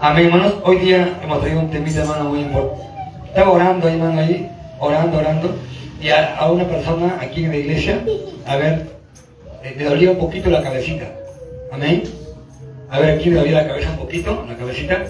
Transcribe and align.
Amén, 0.00 0.26
hermanos. 0.26 0.54
Hoy 0.64 0.78
día 0.78 1.18
hemos 1.22 1.40
traído 1.40 1.60
un 1.60 1.70
temita, 1.70 2.00
hermano, 2.00 2.30
muy 2.30 2.40
importante. 2.40 2.84
Estaba 3.26 3.50
orando, 3.52 3.88
hermano, 3.88 4.20
ahí, 4.20 4.50
orando, 4.78 5.18
orando. 5.18 5.56
Y 6.00 6.08
a, 6.08 6.46
una 6.50 6.64
persona 6.64 7.18
aquí 7.20 7.44
en 7.44 7.50
la 7.50 7.56
iglesia, 7.56 8.02
a 8.46 8.56
ver, 8.56 8.86
eh, 9.62 9.74
le 9.76 9.84
dolía 9.84 10.10
un 10.10 10.18
poquito 10.18 10.50
la 10.50 10.62
cabecita. 10.62 11.04
Amén. 11.70 12.02
A 12.90 12.98
ver, 12.98 13.18
aquí 13.18 13.28
le 13.30 13.36
dolía 13.36 13.62
la 13.62 13.68
cabeza 13.68 13.90
un 13.90 13.98
poquito, 13.98 14.44
la 14.48 14.56
cabecita. 14.56 15.04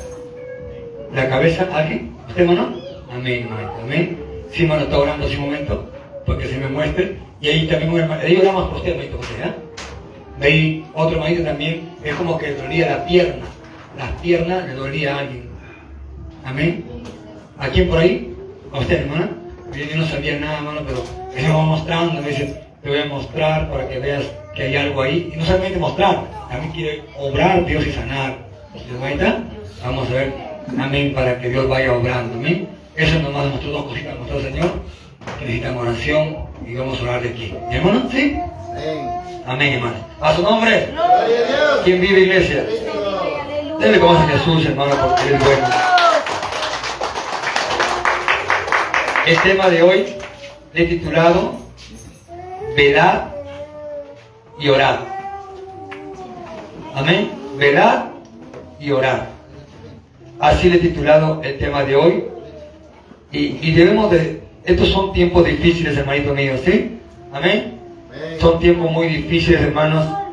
La 1.12 1.28
cabeza, 1.28 1.68
¿alguien? 1.72 2.16
¿Usted, 2.28 2.42
hermano? 2.42 2.74
Amén, 3.12 3.44
hermano. 3.44 3.72
Amén. 3.82 4.18
Sí, 4.52 4.62
hermano, 4.62 4.82
está 4.82 4.98
orando 4.98 5.26
un 5.26 5.40
momento, 5.40 5.90
porque 6.26 6.46
se 6.46 6.58
me 6.58 6.68
muestre. 6.68 7.18
Y 7.40 7.48
ahí 7.48 7.66
también 7.68 7.92
un 7.92 8.00
hermano, 8.00 8.22
ahí 8.22 8.36
oramos 8.36 8.68
por 8.68 8.76
usted, 8.78 8.90
hermanito 8.90 9.16
José, 9.18 9.34
¿eh? 9.44 9.52
De 10.40 10.46
ahí 10.46 10.86
otro 10.94 11.16
hermanito 11.16 11.42
también, 11.44 11.90
es 12.02 12.14
como 12.14 12.38
que 12.38 12.48
le 12.48 12.56
dolía 12.56 12.90
la 12.90 13.04
pierna. 13.06 13.53
Las 13.98 14.10
piernas 14.22 14.66
le 14.66 14.74
dolía 14.74 15.16
a 15.16 15.18
alguien. 15.20 15.48
Amén. 16.44 16.84
¿A 17.58 17.68
quién 17.68 17.88
por 17.88 17.98
ahí? 17.98 18.34
¿A 18.72 18.80
usted, 18.80 19.02
hermana? 19.02 19.30
Yo 19.72 19.96
no 19.96 20.06
sabía 20.06 20.38
nada, 20.38 20.58
hermano, 20.58 20.80
pero 20.86 21.04
me 21.34 21.48
va 21.48 21.62
mostrando, 21.64 22.20
me 22.20 22.28
dice, 22.28 22.60
te 22.82 22.88
voy 22.88 22.98
a 22.98 23.06
mostrar 23.06 23.70
para 23.70 23.88
que 23.88 23.98
veas 23.98 24.24
que 24.54 24.64
hay 24.64 24.76
algo 24.76 25.02
ahí. 25.02 25.32
Y 25.32 25.36
no 25.36 25.44
solamente 25.44 25.78
mostrar, 25.78 26.24
también 26.48 26.72
quiere 26.72 27.02
obrar 27.18 27.64
Dios 27.66 27.86
y 27.86 27.92
sanar. 27.92 28.36
¿Se? 28.74 29.34
Vamos 29.84 30.08
a 30.10 30.14
ver, 30.14 30.32
amén, 30.78 31.12
para 31.14 31.40
que 31.40 31.48
Dios 31.48 31.68
vaya 31.68 31.92
obrando, 31.92 32.34
amén. 32.34 32.68
Eso 32.96 33.18
nomás 33.20 33.46
mostró 33.46 33.70
dos 33.70 33.84
cositas, 33.86 34.16
mostró 34.18 34.38
el 34.38 34.44
Señor, 34.44 34.70
que 35.38 35.44
necesitan 35.44 35.76
oración 35.76 36.36
y 36.66 36.74
vamos 36.74 37.00
a 37.00 37.02
orar 37.02 37.22
de 37.22 37.28
aquí. 37.30 37.54
¿Mi 37.68 37.76
hermano? 37.76 38.08
¿Sí? 38.10 38.36
Amén. 39.46 39.74
Hermano. 39.74 39.96
A 40.20 40.34
su 40.34 40.42
nombre. 40.42 40.88
¿quién 41.84 42.00
vive 42.00 42.20
iglesia? 42.20 42.64
Denle 43.80 44.00
como 44.00 44.18
a 44.18 44.26
Jesús, 44.28 44.64
hermano, 44.66 44.94
porque 45.00 45.22
Él 45.28 45.34
es 45.34 45.44
bueno. 45.44 45.66
El 49.26 49.40
tema 49.40 49.68
de 49.68 49.82
hoy 49.82 50.06
le 50.72 50.82
he 50.82 50.86
titulado 50.86 51.54
Velad 52.76 53.22
y 54.58 54.68
orad. 54.68 54.98
Amén. 56.94 57.30
Velad 57.56 58.04
y 58.78 58.90
orad. 58.90 59.22
Así 60.38 60.68
le 60.68 60.76
he 60.76 60.80
titulado 60.80 61.40
el 61.42 61.58
tema 61.58 61.84
de 61.84 61.96
hoy. 61.96 62.24
Y, 63.32 63.58
y 63.62 63.72
debemos 63.72 64.10
de... 64.10 64.42
Estos 64.64 64.88
son 64.88 65.12
tiempos 65.12 65.44
difíciles, 65.44 65.96
hermanito 65.96 66.34
mío, 66.34 66.54
¿sí? 66.64 66.98
Amén. 67.32 67.78
Amén. 68.10 68.40
Son 68.40 68.58
tiempos 68.58 68.90
muy 68.90 69.08
difíciles, 69.08 69.60
hermanos. 69.60 70.23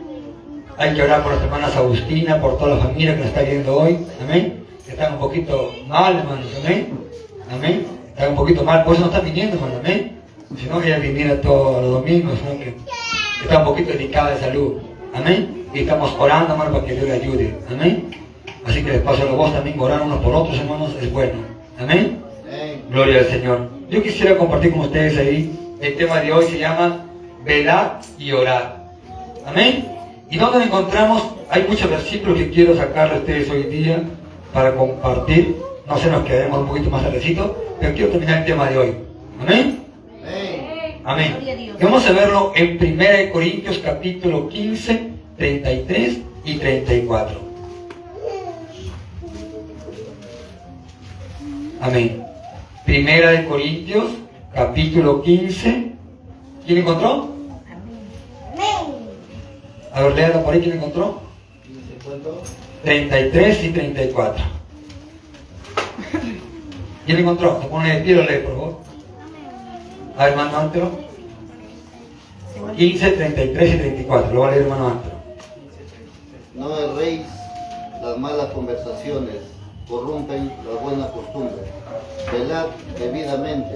Hay 0.82 0.96
que 0.96 1.04
orar 1.04 1.22
por 1.22 1.34
las 1.34 1.44
hermanas 1.44 1.76
Agustina, 1.78 2.42
por 2.42 2.58
toda 2.58 2.76
la 2.76 2.82
familia 2.82 3.14
que 3.14 3.20
nos 3.20 3.28
está 3.28 3.44
viendo 3.44 3.78
hoy. 3.78 4.00
Amén. 4.20 4.66
Que 4.84 4.94
están 4.94 5.14
un 5.14 5.20
poquito 5.20 5.72
mal, 5.86 6.18
hermanos. 6.18 6.48
Amén. 6.60 6.88
Amén. 7.52 7.86
Están 8.08 8.32
un 8.32 8.36
poquito 8.36 8.64
mal, 8.64 8.84
por 8.84 8.96
eso 8.96 9.02
no 9.02 9.12
están 9.12 9.24
viniendo, 9.24 9.58
hermano. 9.58 9.76
Amén. 9.78 10.18
Si 10.58 10.66
no, 10.66 10.82
ella 10.82 10.98
viniera 10.98 11.40
todos 11.40 11.84
los 11.84 11.92
domingos, 11.92 12.34
sino 12.40 12.60
que 12.60 12.74
está 13.44 13.60
un 13.60 13.66
poquito 13.66 13.92
delicada 13.92 14.32
de 14.32 14.40
salud. 14.40 14.78
Amén. 15.14 15.68
Y 15.72 15.82
estamos 15.82 16.16
orando, 16.18 16.54
hermano, 16.54 16.72
para 16.72 16.84
que 16.84 16.94
Dios 16.94 17.06
le 17.06 17.14
ayude. 17.14 17.56
Amén. 17.70 18.10
Así 18.66 18.84
que 18.84 18.94
les 18.94 19.02
paso 19.02 19.22
a 19.22 19.32
vos 19.34 19.54
también 19.54 19.80
orar 19.80 20.02
unos 20.02 20.20
por 20.22 20.34
otros, 20.34 20.58
hermanos, 20.58 20.96
es 21.00 21.14
bueno. 21.14 21.34
Amén. 21.78 22.24
Gloria 22.90 23.20
al 23.20 23.28
Señor. 23.28 23.70
Yo 23.88 24.02
quisiera 24.02 24.36
compartir 24.36 24.72
con 24.72 24.80
ustedes 24.82 25.16
ahí, 25.16 25.56
el 25.80 25.96
tema 25.96 26.22
de 26.22 26.34
hoy 26.34 26.46
se 26.46 26.58
llama 26.58 27.06
velar 27.46 28.00
y 28.18 28.32
orar. 28.32 28.82
Amén. 29.46 30.01
¿Y 30.32 30.38
dónde 30.38 30.60
lo 30.60 30.66
encontramos? 30.66 31.24
Hay 31.50 31.66
muchos 31.68 31.90
versículos 31.90 32.38
que 32.38 32.50
quiero 32.50 32.74
sacarle 32.74 33.16
a 33.16 33.18
ustedes 33.18 33.50
hoy 33.50 33.64
día 33.64 34.02
para 34.54 34.74
compartir. 34.74 35.58
No 35.86 35.98
sé, 35.98 36.10
nos 36.10 36.24
quedaremos 36.24 36.60
un 36.60 36.68
poquito 36.68 36.90
más 36.90 37.04
tardecito, 37.04 37.76
pero 37.82 37.94
quiero 37.94 38.12
terminar 38.12 38.38
el 38.40 38.46
tema 38.46 38.70
de 38.70 38.78
hoy. 38.78 38.96
Amén. 39.42 39.84
Amén. 41.04 41.38
Y 41.78 41.84
vamos 41.84 42.08
a 42.08 42.14
verlo 42.14 42.54
en 42.56 42.78
1 42.82 43.34
Corintios 43.34 43.80
capítulo 43.80 44.48
15, 44.48 45.10
33 45.38 46.22
y 46.46 46.56
34. 46.56 47.40
Amén. 51.82 52.24
Primera 52.86 53.32
de 53.32 53.46
Corintios 53.46 54.12
capítulo 54.54 55.22
15. 55.24 55.92
¿Quién 56.66 56.78
encontró? 56.78 57.31
A 59.94 60.04
ver, 60.04 60.16
léalo 60.16 60.44
por 60.44 60.54
ahí, 60.54 60.62
¿quién 60.62 60.78
encontró? 60.78 61.22
33 62.84 63.64
y 63.66 63.70
34. 63.72 64.44
¿Quién 67.06 67.18
encontró? 67.18 67.62
Se 67.62 67.68
pone 67.68 68.00
de 68.00 68.02
pie, 68.02 68.40
por 68.40 68.56
favor. 68.56 68.78
A 70.18 70.24
ver, 70.24 70.34
hermano 70.34 70.58
Antero. 70.58 70.92
15, 72.78 73.12
33 73.12 73.74
y 73.74 73.78
34. 73.78 74.34
Lo 74.34 74.42
va 74.42 74.48
a 74.48 74.52
leer 74.52 74.64
hermano 74.64 74.88
Antero. 74.88 75.16
No 76.56 76.78
erréis 76.78 77.22
las 78.02 78.18
malas 78.18 78.52
conversaciones, 78.54 79.36
corrompen 79.90 80.52
las 80.66 80.82
buenas 80.82 81.08
costumbres. 81.12 81.66
Velad 82.32 82.68
debidamente 82.98 83.76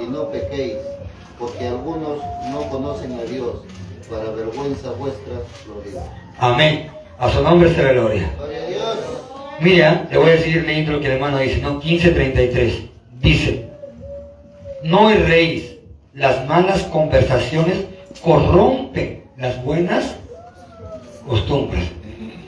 y 0.00 0.06
no 0.06 0.30
pequéis, 0.30 0.76
porque 1.38 1.68
algunos 1.68 2.18
no 2.50 2.68
conocen 2.70 3.18
a 3.18 3.22
Dios. 3.24 3.56
Para 4.10 4.30
vergüenza 4.32 4.90
vuestra 4.92 5.34
lo 5.68 5.80
digo. 5.82 6.02
Amén. 6.38 6.88
A 7.18 7.30
su 7.30 7.42
nombre 7.42 7.72
se 7.74 7.82
la 7.82 7.92
gloria. 7.92 8.30
Gloria 8.36 8.58
a 8.64 8.66
Dios. 8.66 8.98
Mira, 9.60 10.08
le 10.10 10.18
voy 10.18 10.30
a 10.30 10.32
decir 10.32 10.64
leyendo 10.66 10.92
lo 10.92 11.00
que 11.00 11.06
el 11.06 11.12
hermano 11.12 11.38
dice, 11.38 11.58
¿no? 11.60 11.80
15.33. 11.80 12.88
Dice, 13.20 13.66
no 14.82 15.10
erréis, 15.10 15.74
las 16.14 16.46
malas 16.48 16.82
conversaciones 16.84 17.84
corrompen 18.22 19.24
las 19.36 19.62
buenas 19.62 20.16
costumbres. 21.26 21.84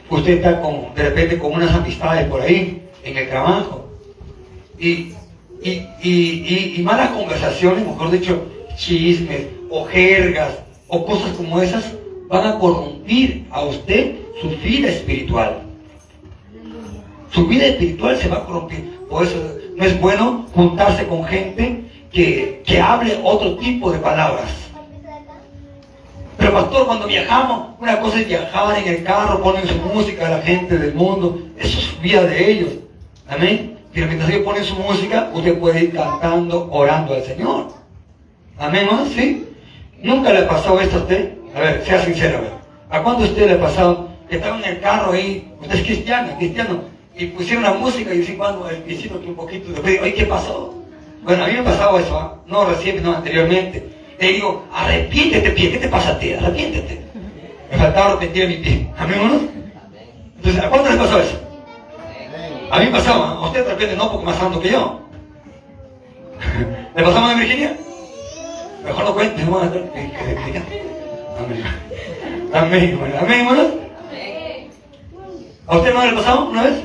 Usted 0.08 0.32
está 0.38 0.60
con, 0.60 0.94
de 0.94 1.02
repente 1.02 1.38
con 1.38 1.52
unas 1.52 1.72
amistades 1.74 2.26
por 2.28 2.40
ahí, 2.40 2.82
en 3.04 3.16
el 3.16 3.28
trabajo, 3.28 3.88
y, 4.78 5.12
y- 5.62 6.74
y 6.76 6.82
malas 6.82 7.10
conversaciones, 7.10 7.86
mejor 7.86 8.10
dicho, 8.10 8.42
chismes 8.76 9.46
o 9.70 9.84
jergas 9.84 10.58
o 10.94 11.06
cosas 11.06 11.32
como 11.38 11.60
esas, 11.62 11.90
van 12.28 12.46
a 12.46 12.58
corrompir 12.58 13.46
a 13.50 13.62
usted 13.62 14.14
su 14.42 14.50
vida 14.62 14.90
espiritual. 14.90 15.62
Su 17.30 17.46
vida 17.46 17.64
espiritual 17.64 18.18
se 18.18 18.28
va 18.28 18.36
a 18.36 18.44
corromper. 18.44 18.82
Por 19.08 19.24
eso 19.24 19.38
no 19.74 19.84
es 19.84 19.98
bueno 20.02 20.46
juntarse 20.54 21.06
con 21.06 21.24
gente 21.24 21.84
que, 22.12 22.62
que 22.66 22.78
hable 22.78 23.18
otro 23.24 23.56
tipo 23.56 23.90
de 23.90 24.00
palabras. 24.00 24.50
Pero 26.36 26.52
pastor, 26.52 26.86
cuando 26.86 27.06
viajamos, 27.06 27.68
una 27.80 27.98
cosa 27.98 28.20
es 28.20 28.28
viajar 28.28 28.78
en 28.78 28.88
el 28.88 29.02
carro, 29.02 29.42
ponen 29.42 29.66
su 29.66 29.76
música 29.76 30.26
a 30.26 30.30
la 30.30 30.42
gente 30.42 30.76
del 30.76 30.92
mundo, 30.92 31.40
eso 31.58 31.78
es 31.78 32.02
vida 32.02 32.22
de 32.24 32.50
ellos. 32.52 32.70
Amén. 33.30 33.78
Pero 33.94 34.08
mientras 34.08 34.28
ellos 34.28 34.44
ponen 34.44 34.64
su 34.64 34.74
música, 34.74 35.30
usted 35.32 35.58
puede 35.58 35.84
ir 35.84 35.94
cantando, 35.94 36.68
orando 36.70 37.14
al 37.14 37.22
Señor. 37.22 37.68
Amén, 38.58 38.86
¿no? 38.90 39.06
¿Sí? 39.06 39.46
¿Nunca 40.02 40.32
le 40.32 40.40
ha 40.40 40.48
pasado 40.48 40.80
esto 40.80 40.96
a 40.96 41.00
usted? 41.00 41.32
A 41.54 41.60
ver, 41.60 41.84
sea 41.84 42.04
sincero, 42.04 42.40
a. 42.90 42.96
¿A 42.96 43.02
cuánto 43.02 43.22
a 43.22 43.26
usted 43.26 43.46
le 43.46 43.52
ha 43.54 43.60
pasado 43.60 44.08
que 44.28 44.36
estaba 44.36 44.58
en 44.58 44.64
el 44.64 44.80
carro 44.80 45.12
ahí, 45.12 45.48
usted 45.60 45.76
es 45.76 45.84
cristiano, 45.84 46.36
cristiano, 46.38 46.80
y 47.14 47.26
pusieron 47.26 47.62
la 47.62 47.74
música 47.74 48.12
y 48.12 48.18
dicen 48.18 48.36
cuando 48.36 48.68
el 48.68 48.78
pisito 48.78 49.20
que 49.20 49.28
un 49.28 49.36
poquito 49.36 49.80
de 49.80 50.00
oye, 50.00 50.14
¿qué 50.14 50.24
pasó? 50.24 50.74
Bueno, 51.22 51.44
a 51.44 51.46
mí 51.46 51.52
me 51.54 51.62
pasaba 51.62 52.00
eso, 52.00 52.18
¿ah? 52.18 52.36
no 52.46 52.64
recién, 52.64 53.02
no 53.02 53.14
anteriormente. 53.14 53.86
Le 54.18 54.32
digo, 54.32 54.64
arrepiéntete, 54.72 55.50
pie, 55.50 55.72
¿qué 55.72 55.78
te 55.78 55.88
pasa 55.88 56.10
a 56.10 56.18
ti? 56.18 56.32
Arrepiéntete. 56.32 57.00
Me 57.70 57.76
faltaba 57.76 58.12
arrepentir 58.12 58.48
mi 58.48 58.56
pie. 58.56 58.90
¿Amén, 58.98 59.18
hermanos? 59.18 59.42
Entonces, 60.36 60.62
¿a 60.62 60.68
cuánto 60.68 60.90
le 60.90 60.96
pasó 60.96 61.20
eso? 61.20 61.40
A 62.70 62.78
mí 62.78 62.86
me 62.86 62.90
pasaba, 62.92 63.32
a 63.32 63.46
usted 63.46 63.76
de 63.76 63.96
no, 63.96 64.10
porque 64.10 64.26
más 64.26 64.36
santo 64.36 64.60
que 64.60 64.70
yo. 64.70 65.00
¿Le 66.96 67.02
pasaba 67.02 67.30
a 67.30 67.34
Virginia? 67.34 67.76
Mejor 68.84 69.04
no 69.04 69.14
cuente, 69.14 69.42
hermano. 69.42 69.72
Amén. 71.38 71.64
Amén, 72.52 72.90
hermano. 72.90 73.14
Amén, 73.20 73.40
hermano. 73.40 73.82
¿A 75.66 75.76
usted 75.76 75.88
hermano 75.88 76.10
le 76.10 76.16
pasaba 76.16 76.44
una 76.44 76.62
vez? 76.64 76.84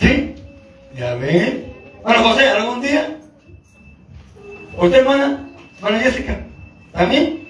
¿Sí? 0.00 0.34
Ya 0.96 1.14
ven. 1.14 1.72
Bueno, 2.02 2.22
José, 2.24 2.48
¿algún 2.48 2.80
día? 2.80 3.16
¿Usted, 4.76 4.98
hermana? 4.98 5.44
Hermana 5.76 6.00
Jessica? 6.00 6.40
¿También? 6.92 7.46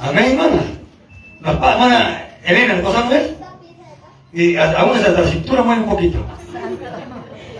Amén, 0.00 0.32
hermana. 0.32 0.62
La 1.42 1.50
hermana 1.52 2.28
Elena, 2.44 2.74
¿le 2.74 2.82
pasó 2.82 2.98
una 2.98 3.10
vez? 3.10 3.34
Y 4.32 4.56
aún 4.56 4.96
hasta 4.96 5.10
la 5.12 5.28
cintura 5.28 5.62
mueve 5.62 5.82
un 5.82 5.88
poquito. 5.90 6.18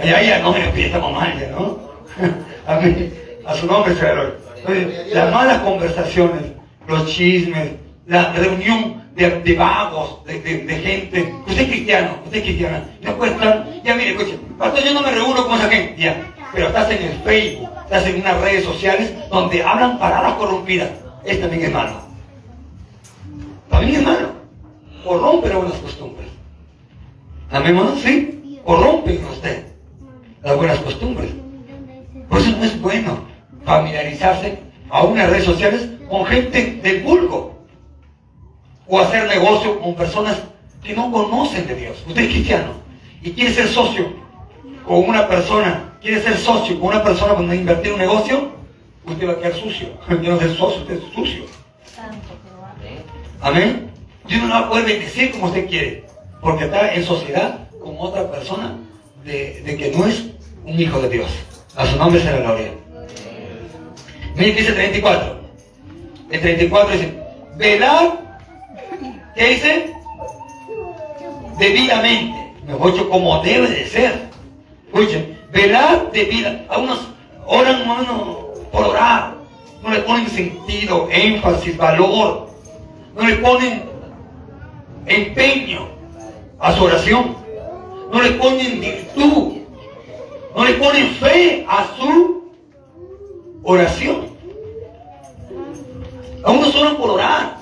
Ay, 0.02 0.10
ay, 0.10 0.42
no 0.42 0.52
me 0.52 0.58
lo 0.58 0.72
estamos 0.72 1.12
mal 1.12 1.38
ya, 1.38 1.48
¿no? 1.50 1.78
Amén. 2.66 3.29
A 3.46 3.54
su 3.54 3.66
nombre 3.66 3.94
se 3.94 4.02
la 4.02 4.12
gloria. 4.12 4.34
Entonces, 4.56 5.14
Las 5.14 5.32
malas 5.32 5.62
conversaciones, 5.62 6.42
los 6.86 7.06
chismes, 7.06 7.70
la 8.06 8.32
reunión 8.32 9.00
de, 9.14 9.54
vagos, 9.54 10.24
de, 10.24 10.40
gente. 10.40 11.34
Usted 11.46 11.62
es 11.62 11.68
cristiano, 11.68 12.18
usted 12.24 12.38
es 12.38 12.44
cristiana. 12.44 12.84
Puede 13.16 13.32
estar, 13.32 13.66
ya 13.84 13.94
mire, 13.94 14.10
escuche, 14.10 14.38
pastor, 14.58 14.84
yo 14.84 14.94
no 14.94 15.02
me 15.02 15.10
reúno 15.10 15.46
con 15.46 15.58
esa 15.58 15.68
gente, 15.68 16.00
ya. 16.00 16.34
Pero 16.52 16.68
estás 16.68 16.90
en 16.90 17.02
el 17.02 17.18
Facebook, 17.20 17.70
estás 17.84 18.06
en 18.06 18.20
unas 18.20 18.40
redes 18.40 18.64
sociales 18.64 19.12
donde 19.30 19.62
hablan 19.62 19.98
palabras 19.98 20.34
corrompidas. 20.34 20.90
Es 21.24 21.40
también 21.40 21.64
es 21.64 21.72
malo. 21.72 21.92
También 23.68 23.96
es 23.96 24.02
malo. 24.02 24.30
Corrompe 25.04 25.48
las 25.48 25.58
buenas 25.58 25.78
costumbres. 25.78 26.28
Hermano, 27.52 27.96
sí. 27.96 28.60
Corrompen 28.64 29.24
usted 29.24 29.66
las 30.42 30.56
buenas 30.56 30.78
costumbres. 30.80 31.30
Por 32.28 32.40
eso 32.40 32.50
no 32.56 32.64
es 32.64 32.80
bueno 32.80 33.29
familiarizarse 33.64 34.58
a 34.88 35.04
unas 35.04 35.30
redes 35.30 35.44
sociales 35.44 35.88
con 36.08 36.26
gente 36.26 36.80
del 36.82 37.02
vulgo 37.02 37.60
o 38.86 38.98
hacer 38.98 39.28
negocio 39.28 39.80
con 39.80 39.94
personas 39.94 40.42
que 40.82 40.94
no 40.94 41.10
conocen 41.12 41.66
de 41.66 41.74
Dios. 41.76 42.04
Usted 42.06 42.22
es 42.22 42.28
cristiano 42.28 42.72
y 43.22 43.30
quiere 43.32 43.54
ser 43.54 43.68
socio 43.68 44.12
con 44.86 45.08
una 45.08 45.28
persona, 45.28 45.94
quiere 46.00 46.20
ser 46.20 46.36
socio 46.36 46.78
con 46.80 46.88
una 46.88 47.02
persona 47.02 47.34
cuando 47.34 47.54
invertir 47.54 47.92
un 47.92 47.98
negocio, 47.98 48.50
usted 49.06 49.28
va 49.28 49.32
a 49.32 49.38
quedar 49.38 49.54
sucio. 49.54 49.88
Yo 50.08 50.32
no 50.32 50.38
soy 50.38 50.56
socio, 50.56 50.82
usted 50.82 50.98
es 50.98 51.14
sucio. 51.14 51.44
Amén. 53.40 53.90
Dios 54.26 54.42
no 54.42 54.50
va 54.50 54.58
a 54.58 54.68
poder 54.68 54.84
bendecir 54.84 55.30
como 55.32 55.46
usted 55.46 55.68
quiere, 55.68 56.04
porque 56.40 56.64
está 56.64 56.94
en 56.94 57.04
sociedad 57.04 57.68
con 57.82 57.96
otra 57.98 58.30
persona 58.30 58.76
de, 59.24 59.62
de 59.62 59.76
que 59.76 59.90
no 59.96 60.06
es 60.06 60.26
un 60.64 60.78
hijo 60.78 61.00
de 61.00 61.08
Dios. 61.08 61.30
A 61.76 61.86
su 61.86 61.96
nombre 61.96 62.22
la 62.22 62.36
gloria. 62.36 62.79
Dice 64.40 64.72
34. 64.72 65.40
El 66.30 66.40
34 66.40 66.92
dice, 66.92 67.14
velar 67.56 68.30
¿Qué 69.34 69.48
dice? 69.48 69.94
Debidamente. 71.58 72.52
Mejor 72.66 72.92
dicho, 72.92 73.08
como 73.08 73.42
debe 73.42 73.68
de 73.68 73.86
ser. 73.86 74.28
Escuchen, 74.86 75.38
velar 75.52 76.10
debida. 76.10 76.64
A 76.68 76.78
unos 76.78 77.08
oran, 77.46 77.80
hermano, 77.80 78.48
por 78.72 78.86
orar. 78.86 79.34
No 79.82 79.90
le 79.90 80.00
ponen 80.00 80.28
sentido, 80.28 81.08
énfasis, 81.10 81.76
valor. 81.76 82.50
No 83.14 83.26
le 83.26 83.36
ponen 83.36 83.82
empeño 85.06 85.88
a 86.58 86.72
su 86.74 86.84
oración. 86.84 87.36
No 88.12 88.20
le 88.20 88.30
ponen 88.32 88.80
virtud. 88.80 89.52
No 90.56 90.64
le 90.64 90.72
ponen 90.74 91.14
fe 91.14 91.64
a 91.68 91.86
su 91.96 92.42
oración. 93.62 94.29
A 96.42 96.50
unos 96.50 96.74
oran 96.74 96.96
por 96.96 97.10
orar. 97.10 97.56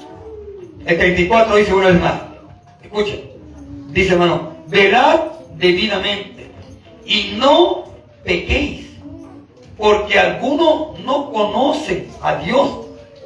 El 0.87 0.97
34 0.97 1.57
dice 1.57 1.75
una 1.75 1.89
vez 1.89 2.01
más, 2.01 2.15
escuchen, 2.83 3.21
dice 3.91 4.15
hermano, 4.15 4.53
velad 4.69 5.21
debidamente 5.57 6.51
y 7.05 7.35
no 7.37 7.85
pequéis, 8.25 8.87
porque 9.77 10.19
algunos 10.19 10.99
no 11.01 11.31
conocen 11.31 12.09
a 12.23 12.37
Dios 12.37 12.71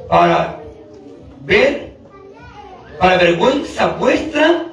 para 0.09 0.59
ver, 1.43 1.93
para 2.99 3.19
vergüenza 3.19 3.89
vuestra, 3.89 4.67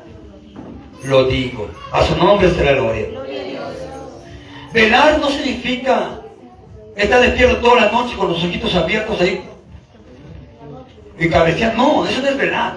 lo 1.03 1.25
digo. 1.25 1.67
A 1.91 2.03
su 2.03 2.15
nombre 2.17 2.49
será 2.51 2.73
gloria. 2.73 3.07
Velar 4.73 5.19
no 5.19 5.29
significa 5.29 6.21
estar 6.95 7.21
despierto 7.21 7.57
toda 7.57 7.81
la 7.81 7.91
noche 7.91 8.15
con 8.15 8.29
los 8.29 8.43
ojitos 8.43 8.73
abiertos 8.75 9.19
ahí 9.21 9.43
y 11.19 11.29
cabecear. 11.29 11.75
No, 11.75 12.05
eso 12.05 12.21
no 12.21 12.27
es 12.29 12.37
velar. 12.37 12.73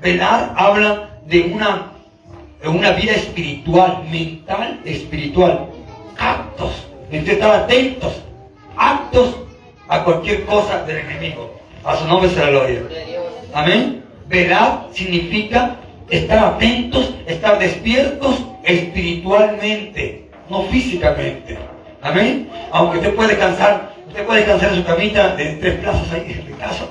Velar 0.00 0.52
habla 0.56 1.08
de 1.26 1.42
una, 1.42 1.92
de 2.62 2.68
una 2.68 2.90
vida 2.92 3.12
espiritual, 3.12 4.04
mental, 4.10 4.80
espiritual. 4.84 5.66
Actos. 6.18 6.86
Entonces 7.10 7.34
estar 7.34 7.54
atentos. 7.54 8.22
Actos 8.76 9.36
a 9.88 10.04
cualquier 10.04 10.44
cosa 10.44 10.84
del 10.84 10.98
enemigo. 10.98 11.54
A 11.84 11.96
su 11.96 12.06
nombre 12.06 12.28
será 12.30 12.50
gloria. 12.50 12.82
Amén. 13.54 14.04
Velar 14.26 14.88
significa 14.92 15.76
estar 16.10 16.54
atentos, 16.54 17.14
estar 17.26 17.58
despiertos 17.58 18.42
espiritualmente, 18.64 20.28
no 20.50 20.64
físicamente. 20.64 21.56
Amén. 22.02 22.50
Aunque 22.72 22.98
usted 22.98 23.14
puede 23.14 23.30
descansar, 23.30 23.94
usted 24.06 24.26
puede 24.26 24.40
descansar 24.40 24.70
en 24.70 24.76
su 24.76 24.84
camita 24.84 25.34
de 25.34 25.46
tres 25.54 25.80
plazas 25.80 26.12
ahí 26.12 26.32
en 26.32 26.52
el 26.52 26.58
caso. 26.58 26.88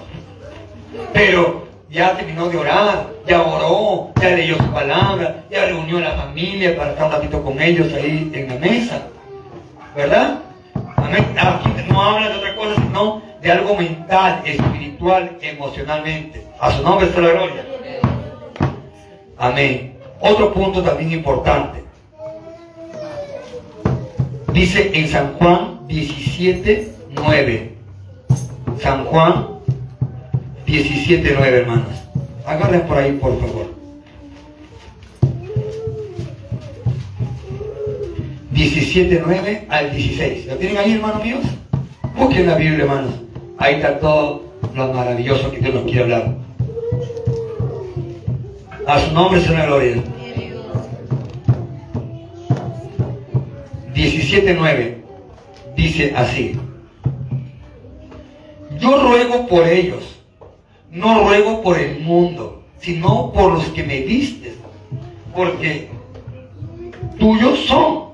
Pero 1.13 1.67
ya 1.89 2.15
terminó 2.15 2.49
de 2.49 2.57
orar, 2.57 3.07
ya 3.27 3.41
oró, 3.41 4.11
ya 4.21 4.29
leyó 4.29 4.57
su 4.57 4.71
palabra, 4.71 5.43
ya 5.49 5.65
reunió 5.65 5.97
a 5.97 6.01
la 6.01 6.11
familia 6.11 6.75
para 6.75 6.91
estar 6.91 7.05
un 7.07 7.11
ratito 7.13 7.43
con 7.43 7.61
ellos 7.61 7.93
ahí 7.93 8.29
en 8.33 8.47
la 8.47 8.55
mesa. 8.55 9.01
¿Verdad? 9.95 10.39
Aquí 10.97 11.69
no 11.89 12.01
habla 12.01 12.29
de 12.29 12.37
otra 12.37 12.55
cosa, 12.55 12.75
sino 12.75 13.21
de 13.41 13.51
algo 13.51 13.75
mental, 13.75 14.41
espiritual, 14.45 15.37
emocionalmente. 15.41 16.45
A 16.59 16.71
su 16.71 16.83
nombre 16.83 17.07
está 17.07 17.21
la 17.21 17.31
gloria. 17.31 17.65
Amén. 19.37 19.97
Otro 20.19 20.53
punto 20.53 20.81
también 20.81 21.11
importante. 21.11 21.83
Dice 24.51 24.91
en 24.93 25.07
San 25.07 25.33
Juan 25.35 25.87
17, 25.87 26.91
9. 27.11 27.73
San 28.79 29.05
Juan 29.05 29.56
17.9, 30.67 31.45
hermanos. 31.45 31.87
Agarren 32.45 32.81
por 32.81 32.97
ahí, 32.97 33.13
por 33.13 33.39
favor. 33.39 33.73
17.9 38.53 39.65
al 39.69 39.95
16. 39.95 40.47
¿Lo 40.47 40.55
tienen 40.57 40.77
ahí, 40.77 40.93
hermanos 40.93 41.23
míos? 41.23 41.45
Busquen 42.17 42.47
la 42.47 42.55
Biblia, 42.55 42.83
hermanos. 42.83 43.13
Ahí 43.57 43.75
está 43.75 43.99
todo 43.99 44.43
lo 44.75 44.93
maravilloso 44.93 45.51
que 45.51 45.59
Dios 45.59 45.73
nos 45.73 45.83
quiere 45.83 46.03
hablar. 46.03 46.35
A 48.85 48.99
su 48.99 49.13
nombre 49.13 49.39
sea 49.41 49.59
la 49.59 49.65
gloria. 49.67 49.95
17.9 53.93 54.95
dice 55.75 56.13
así. 56.15 56.59
Yo 58.79 59.01
ruego 59.01 59.47
por 59.47 59.67
ellos 59.67 60.16
no 60.91 61.27
ruego 61.27 61.61
por 61.61 61.77
el 61.77 61.99
mundo, 61.99 62.63
sino 62.79 63.31
por 63.33 63.53
los 63.53 63.65
que 63.69 63.83
me 63.83 64.01
diste, 64.01 64.53
porque 65.35 65.89
tuyos 67.19 67.59
son. 67.65 68.07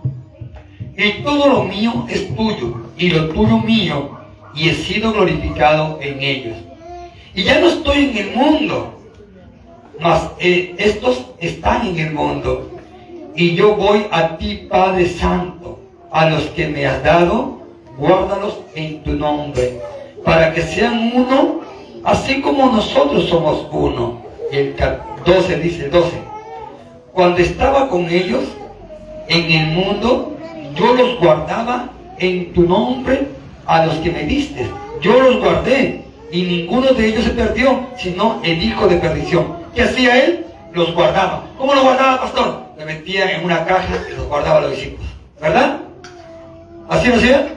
Y 0.95 1.23
todo 1.23 1.47
lo 1.47 1.63
mío 1.63 2.06
es 2.09 2.35
tuyo, 2.35 2.81
y 2.97 3.09
lo 3.09 3.30
tuyo 3.30 3.57
mío, 3.59 4.18
y 4.56 4.69
he 4.69 4.73
sido 4.73 5.11
glorificado 5.11 5.99
en 6.01 6.21
ellos. 6.21 6.57
Y 7.33 7.44
ya 7.44 7.59
no 7.59 7.68
estoy 7.68 8.06
en 8.06 8.18
el 8.18 8.35
mundo, 8.35 8.99
mas 9.99 10.30
eh, 10.39 10.75
estos 10.77 11.25
están 11.39 11.87
en 11.87 11.99
el 11.99 12.13
mundo. 12.13 12.69
Y 13.35 13.56
yo 13.56 13.75
voy 13.75 14.06
a 14.11 14.37
ti, 14.37 14.68
Padre 14.69 15.09
Santo, 15.09 15.80
a 16.11 16.30
los 16.30 16.44
que 16.51 16.68
me 16.68 16.85
has 16.85 17.03
dado, 17.03 17.59
guárdalos 17.97 18.59
en 18.75 19.01
tu 19.03 19.13
nombre, 19.13 19.80
para 20.23 20.53
que 20.53 20.61
sean 20.61 21.11
uno 21.15 21.62
así 22.04 22.42
como 22.42 22.72
nosotros 22.72 23.28
somos 23.30 23.68
uno. 23.72 24.22
El 24.52 24.76
12 25.26 25.60
dice 25.60 25.90
12. 25.90 26.12
Cuando 27.12 27.40
estaba 27.40 27.90
con 27.90 28.07
ellos 28.10 28.44
en 29.28 29.52
el 29.52 29.68
mundo, 29.68 30.36
yo 30.76 30.94
los 30.94 31.19
guardaba 31.19 31.90
en 32.19 32.54
tu 32.54 32.64
nombre 32.64 33.28
a 33.66 33.86
los 33.86 33.95
que 33.95 34.12
me 34.12 34.24
diste. 34.24 34.68
Yo 35.02 35.19
los 35.19 35.40
guardé 35.40 36.04
y 36.31 36.44
ninguno 36.44 36.94
de 36.94 37.07
ellos 37.07 37.24
se 37.24 37.31
perdió, 37.31 37.88
sino 37.98 38.40
el 38.44 38.62
hijo 38.62 38.88
de 38.88 38.98
perdición. 38.98 39.57
¿Qué 39.76 39.83
hacía 39.83 40.24
él? 40.24 40.45
Los 40.74 40.94
guardaba. 40.94 41.44
¿Cómo 41.57 41.74
los 41.74 41.83
guardaba, 41.83 42.22
pastor? 42.22 42.64
Le 42.78 42.86
metía 42.86 43.38
en 43.38 43.45
una 43.45 43.66
caja 43.66 43.95
y 44.12 44.16
los 44.16 44.28
guardaba 44.28 44.57
a 44.57 44.62
los 44.62 44.72
discípulos. 44.72 45.06
¿Verdad? 45.40 45.80
¿Así 46.90 47.07
lo 47.07 47.16
hacía? 47.16 47.48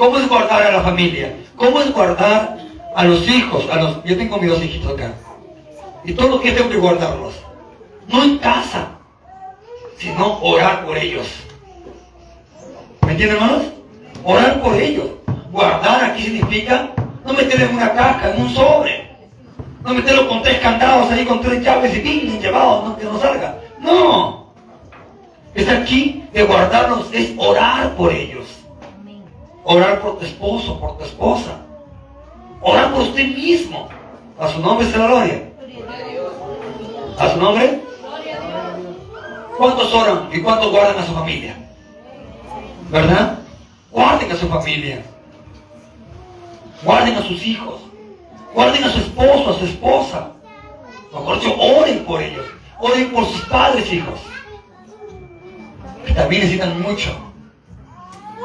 ¿Cómo 0.00 0.16
es 0.16 0.26
guardar 0.30 0.62
a 0.62 0.72
la 0.72 0.80
familia? 0.80 1.36
¿Cómo 1.56 1.78
es 1.78 1.92
guardar 1.92 2.56
a 2.96 3.04
los 3.04 3.28
hijos? 3.28 3.68
A 3.70 3.76
los, 3.76 4.02
yo 4.02 4.16
tengo 4.16 4.38
mis 4.38 4.48
dos 4.48 4.64
hijitos 4.64 4.94
acá. 4.94 5.12
Y 6.06 6.14
todos 6.14 6.30
los 6.30 6.42
días 6.42 6.56
tengo 6.56 6.70
que 6.70 6.78
guardarlos. 6.78 7.34
No 8.08 8.24
en 8.24 8.38
casa, 8.38 8.92
sino 9.98 10.38
orar 10.40 10.86
por 10.86 10.96
ellos. 10.96 11.26
¿Me 13.04 13.12
entienden, 13.12 13.36
hermanos? 13.36 13.62
Orar 14.24 14.62
por 14.62 14.74
ellos. 14.74 15.04
Guardar 15.52 16.02
aquí 16.02 16.22
significa 16.22 16.88
no 17.26 17.34
meterlo 17.34 17.66
en 17.66 17.74
una 17.74 17.92
caja, 17.92 18.34
en 18.34 18.40
un 18.40 18.54
sobre. 18.54 19.10
No 19.84 19.92
meterlo 19.92 20.26
con 20.26 20.40
tres 20.42 20.60
candados 20.60 21.10
ahí, 21.10 21.26
con 21.26 21.42
tres 21.42 21.62
llaves 21.62 21.94
y 21.94 22.00
pin 22.00 22.40
llevados, 22.40 22.88
no, 22.88 22.96
que 22.96 23.04
no 23.04 23.20
salga. 23.20 23.54
No. 23.78 24.46
Es 25.54 25.68
aquí 25.68 26.24
de 26.32 26.42
guardarlos, 26.44 27.12
es 27.12 27.34
orar 27.36 27.94
por 27.96 28.10
ellos. 28.10 28.59
Orar 29.70 30.00
por 30.00 30.18
tu 30.18 30.24
esposo, 30.24 30.80
por 30.80 30.98
tu 30.98 31.04
esposa. 31.04 31.60
Orar 32.60 32.90
por 32.92 33.02
usted 33.02 33.24
mismo. 33.36 33.88
A 34.36 34.48
su 34.48 34.58
nombre 34.58 34.84
se 34.90 34.98
la 34.98 35.06
gloria. 35.06 35.52
¿A 37.16 37.28
su 37.30 37.36
nombre? 37.38 37.80
¿Cuántos 39.56 39.94
oran 39.94 40.28
y 40.32 40.40
cuántos 40.40 40.72
guardan 40.72 40.98
a 40.98 41.06
su 41.06 41.12
familia? 41.12 41.54
¿Verdad? 42.90 43.38
Guarden 43.92 44.32
a 44.32 44.36
su 44.36 44.48
familia. 44.48 45.04
Guarden 46.82 47.14
a 47.14 47.22
sus 47.22 47.46
hijos. 47.46 47.80
Guarden 48.52 48.82
a 48.82 48.90
su 48.90 48.98
esposo, 48.98 49.50
a 49.50 49.58
su 49.60 49.66
esposa. 49.66 50.32
Mejor 51.12 51.38
dicho, 51.38 51.54
oren 51.56 52.04
por 52.06 52.20
ellos. 52.20 52.46
Oren 52.80 53.12
por 53.12 53.24
sus 53.24 53.42
padres, 53.42 53.92
hijos. 53.92 54.18
Que 56.04 56.12
también 56.12 56.42
necesitan 56.42 56.82
mucho. 56.82 57.29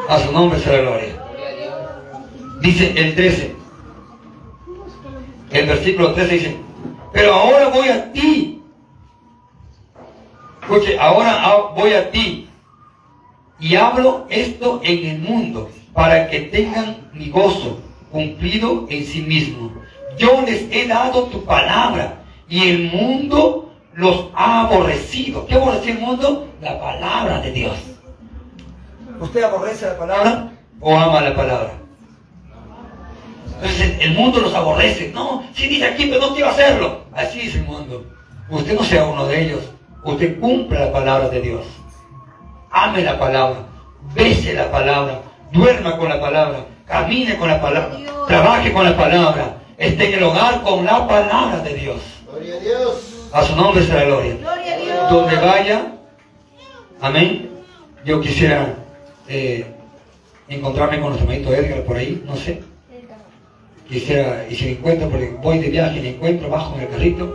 A 0.10 0.20
su 0.20 0.32
nombre 0.32 0.60
la 0.60 0.78
gloria. 0.78 1.24
Dice 2.62 2.94
el 2.96 3.16
13. 3.16 3.56
El 5.52 5.68
versículo 5.68 6.14
13 6.14 6.34
dice, 6.34 6.58
pero 7.14 7.34
ahora 7.34 7.70
voy 7.70 7.88
a 7.88 8.12
ti. 8.12 8.62
Escuche, 10.62 10.98
ahora 11.00 11.72
voy 11.76 11.94
a 11.94 12.12
ti. 12.12 12.50
Y 13.60 13.76
hablo 13.76 14.26
esto 14.30 14.82
en 14.84 15.06
el 15.06 15.20
mundo 15.20 15.70
para 15.94 16.28
que 16.30 16.42
tengan 16.42 17.10
mi 17.14 17.30
gozo 17.30 17.80
cumplido 18.12 18.86
en 18.90 19.06
sí 19.06 19.22
mismo. 19.22 19.72
Yo 20.18 20.42
les 20.42 20.68
he 20.72 20.88
dado 20.88 21.24
tu 21.26 21.44
palabra 21.46 22.24
y 22.50 22.70
el 22.70 22.92
mundo 22.92 23.74
los 23.94 24.28
ha 24.36 24.62
aborrecido. 24.62 25.46
¿Qué 25.48 25.56
aborrece 25.56 25.92
el 25.92 26.00
mundo? 26.00 26.48
La 26.62 26.80
palabra 26.80 27.40
de 27.42 27.52
Dios. 27.52 27.95
¿Usted 29.20 29.44
aborrece 29.44 29.88
la 29.88 29.98
palabra 29.98 30.52
o 30.80 30.98
ama 30.98 31.22
la 31.22 31.36
palabra? 31.36 31.72
Entonces 33.56 33.98
el 34.00 34.14
mundo 34.14 34.40
los 34.40 34.54
aborrece. 34.54 35.12
No, 35.14 35.44
si 35.54 35.68
dice 35.68 35.86
aquí, 35.86 36.08
pero 36.08 36.22
no 36.22 36.34
quiero 36.34 36.50
hacerlo. 36.50 37.06
Así 37.14 37.42
es 37.42 37.56
el 37.56 37.64
mundo. 37.64 38.06
Usted 38.50 38.76
no 38.76 38.84
sea 38.84 39.06
uno 39.06 39.26
de 39.28 39.44
ellos. 39.44 39.62
Usted 40.04 40.40
cumple 40.40 40.80
la 40.80 40.92
palabra 40.92 41.30
de 41.30 41.42
Dios. 41.42 41.66
Ame 42.72 43.02
la 43.02 43.18
palabra. 43.18 43.60
Bese 44.14 44.54
la 44.54 44.70
palabra. 44.70 45.22
Duerma 45.52 45.98
con 45.98 46.10
la 46.10 46.20
palabra. 46.20 46.66
Camine 46.86 47.38
con 47.38 47.48
la 47.48 47.62
palabra. 47.62 47.98
Trabaje 48.28 48.72
con 48.72 48.84
la 48.84 48.96
palabra. 48.96 49.58
Esté 49.78 50.10
en 50.10 50.14
el 50.16 50.24
hogar 50.24 50.62
con 50.62 50.86
la 50.86 51.08
palabra 51.08 51.60
de 51.60 51.74
Dios. 51.74 52.02
Gloria 52.30 52.56
a 52.56 52.60
Dios. 52.60 53.30
A 53.32 53.44
su 53.44 53.56
nombre 53.56 53.84
será 53.84 54.04
gloria. 54.04 54.36
Gloria 54.36 54.74
a 54.74 54.78
Dios. 54.78 55.10
Donde 55.10 55.36
vaya. 55.38 55.94
Amén. 57.02 57.50
Yo 58.06 58.22
quisiera 58.22 58.76
eh, 59.28 59.66
encontrarme 60.48 61.00
con 61.00 61.10
nuestro 61.10 61.32
hermanito 61.32 61.54
Edgar 61.54 61.84
por 61.84 61.98
ahí. 61.98 62.24
No 62.26 62.36
sé. 62.36 62.62
Quisiera, 63.88 64.46
y 64.50 64.56
si 64.56 64.66
me 64.66 64.72
encuentro, 64.72 65.10
porque 65.10 65.36
voy 65.42 65.60
de 65.60 65.70
viaje 65.70 66.00
y 66.00 66.02
me 66.02 66.10
encuentro, 66.10 66.50
bajo 66.50 66.76
en 66.76 66.82
el 66.82 66.90
carrito. 66.90 67.34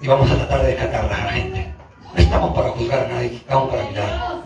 Y 0.00 0.06
vamos 0.06 0.30
a 0.30 0.36
tratar 0.36 0.62
de 0.62 0.68
descartar 0.68 1.04
a 1.04 1.08
la 1.08 1.32
gente. 1.32 1.74
No 2.14 2.22
estamos 2.22 2.54
para 2.54 2.68
juzgar 2.70 3.04
a 3.06 3.08
nadie, 3.08 3.36
estamos 3.36 3.70
para 3.70 3.88
mirar. 3.88 4.42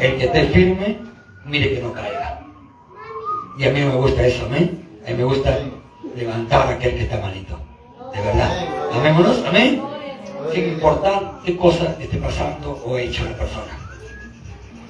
El 0.00 0.16
que 0.16 0.24
esté 0.24 0.46
firme, 0.48 0.98
mire 1.44 1.74
que 1.74 1.80
no 1.80 1.92
caiga. 1.92 2.40
Y 3.58 3.64
a 3.64 3.70
mí 3.70 3.80
no 3.80 3.88
me 3.88 3.96
gusta 3.96 4.26
eso, 4.26 4.46
amén. 4.46 4.86
A 5.06 5.10
mí 5.10 5.16
me 5.16 5.24
gusta 5.24 5.58
levantar 6.16 6.68
a 6.68 6.70
aquel 6.70 6.94
que 6.94 7.02
está 7.02 7.18
malito. 7.18 7.58
De 8.14 8.20
verdad. 8.20 8.68
Amémonos, 8.92 9.44
amén. 9.46 9.82
Sin 10.52 10.68
importar 10.68 11.37
qué 11.48 11.56
cosa 11.56 11.96
esté 11.98 12.18
pasando 12.18 12.78
o 12.84 12.98
hecho 12.98 13.24
la 13.24 13.30
persona. 13.30 13.72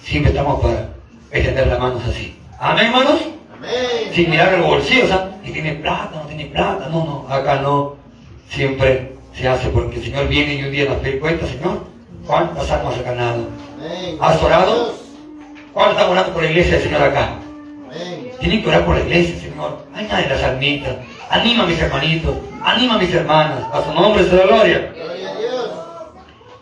Siempre 0.02 0.32
estamos 0.32 0.60
para 0.60 0.88
extender 1.30 1.68
las 1.68 1.78
manos 1.78 2.02
así. 2.04 2.34
Amén, 2.58 2.86
hermanos. 2.86 3.20
Amén. 3.56 4.12
Sin 4.12 4.30
mirar 4.30 4.52
el 4.54 4.62
bolsillo, 4.62 5.04
o 5.04 5.06
sea, 5.06 5.30
si 5.44 5.52
tiene 5.52 5.74
plata, 5.74 6.10
no 6.16 6.22
tiene 6.22 6.46
plata. 6.46 6.88
No, 6.88 7.04
no, 7.04 7.32
acá 7.32 7.60
no. 7.60 7.94
Siempre 8.50 9.12
se 9.34 9.46
hace 9.46 9.68
porque 9.68 9.98
el 9.98 10.04
Señor 10.04 10.26
viene 10.26 10.54
y 10.54 10.64
un 10.64 10.72
día 10.72 10.88
nos 10.88 10.96
pide 10.96 11.20
cuenta, 11.20 11.46
Señor, 11.46 11.84
¿cuántas 12.26 12.68
almas 12.72 12.98
ha 12.98 13.02
ganado? 13.02 13.46
¿Has 14.20 14.42
orado? 14.42 14.94
¿Cuántos 15.72 15.96
están 15.96 16.10
orando 16.10 16.32
por 16.32 16.42
la 16.42 16.50
iglesia 16.50 16.72
del 16.72 16.82
Señor 16.82 17.02
acá? 17.02 17.38
Amén. 17.86 18.32
Tienen 18.40 18.62
que 18.62 18.68
orar 18.68 18.84
por 18.84 18.96
la 18.96 19.02
iglesia, 19.02 19.38
Señor. 19.38 19.86
Añade 19.94 20.28
las 20.28 20.42
almitas. 20.42 20.96
Anima 21.30 21.62
a 21.62 21.66
mis 21.68 21.78
hermanitos. 21.78 22.34
Anima 22.64 22.94
a 22.94 22.98
mis 22.98 23.14
hermanas. 23.14 23.62
A 23.72 23.84
su 23.84 23.92
nombre 23.92 24.24
se 24.24 24.34
la 24.34 24.42
gloria. 24.42 24.92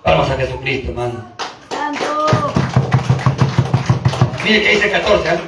Palmas 0.07 0.31
a 0.31 0.37
Jesucristo, 0.37 0.91
hermano. 0.93 1.15
Santo. 1.69 2.53
Mire 4.45 4.63
que 4.63 4.71
dice 4.71 4.89
14. 4.93 5.29
¿eh? 5.29 5.39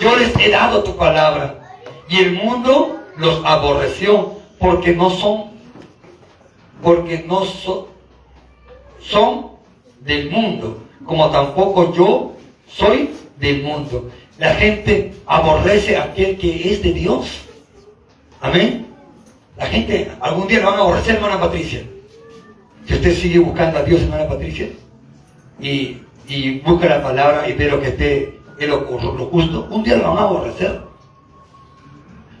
Yo 0.00 0.16
les 0.16 0.36
he 0.36 0.50
dado 0.50 0.82
tu 0.82 0.96
palabra. 0.96 1.60
Y 2.08 2.18
el 2.18 2.32
mundo 2.32 2.98
los 3.16 3.40
aborreció 3.44 4.32
porque 4.58 4.96
no 4.96 5.10
son, 5.10 5.44
porque 6.82 7.24
no 7.24 7.44
so- 7.44 7.88
son 9.00 9.52
del 10.00 10.28
mundo, 10.28 10.82
como 11.06 11.30
tampoco 11.30 11.94
yo 11.94 12.32
soy 12.66 13.10
del 13.38 13.62
mundo. 13.62 14.10
La 14.38 14.54
gente 14.56 15.14
aborrece 15.26 15.96
a 15.96 16.02
aquel 16.06 16.36
que 16.36 16.72
es 16.72 16.82
de 16.82 16.92
Dios. 16.94 17.42
Amén. 18.40 18.88
La 19.56 19.66
gente 19.66 20.10
algún 20.20 20.48
día 20.48 20.58
lo 20.58 20.66
van 20.72 20.80
a 20.80 20.82
aborrecer, 20.82 21.14
hermana 21.14 21.38
Patricia. 21.38 21.84
Si 22.86 22.94
usted 22.94 23.14
sigue 23.14 23.38
buscando 23.38 23.78
a 23.78 23.82
Dios, 23.82 24.02
hermana 24.02 24.28
Patricia, 24.28 24.68
y, 25.60 26.00
busca 26.64 26.86
la 26.86 27.02
palabra 27.02 27.48
y 27.48 27.52
ve 27.52 27.70
lo 27.70 27.80
que 27.80 27.88
esté, 27.88 28.40
es 28.58 28.68
lo, 28.68 28.80
lo 28.80 29.26
justo, 29.26 29.68
un 29.70 29.82
día 29.82 29.96
lo 29.96 30.14
van 30.14 30.18
a 30.18 30.22
aborrecer. 30.22 30.80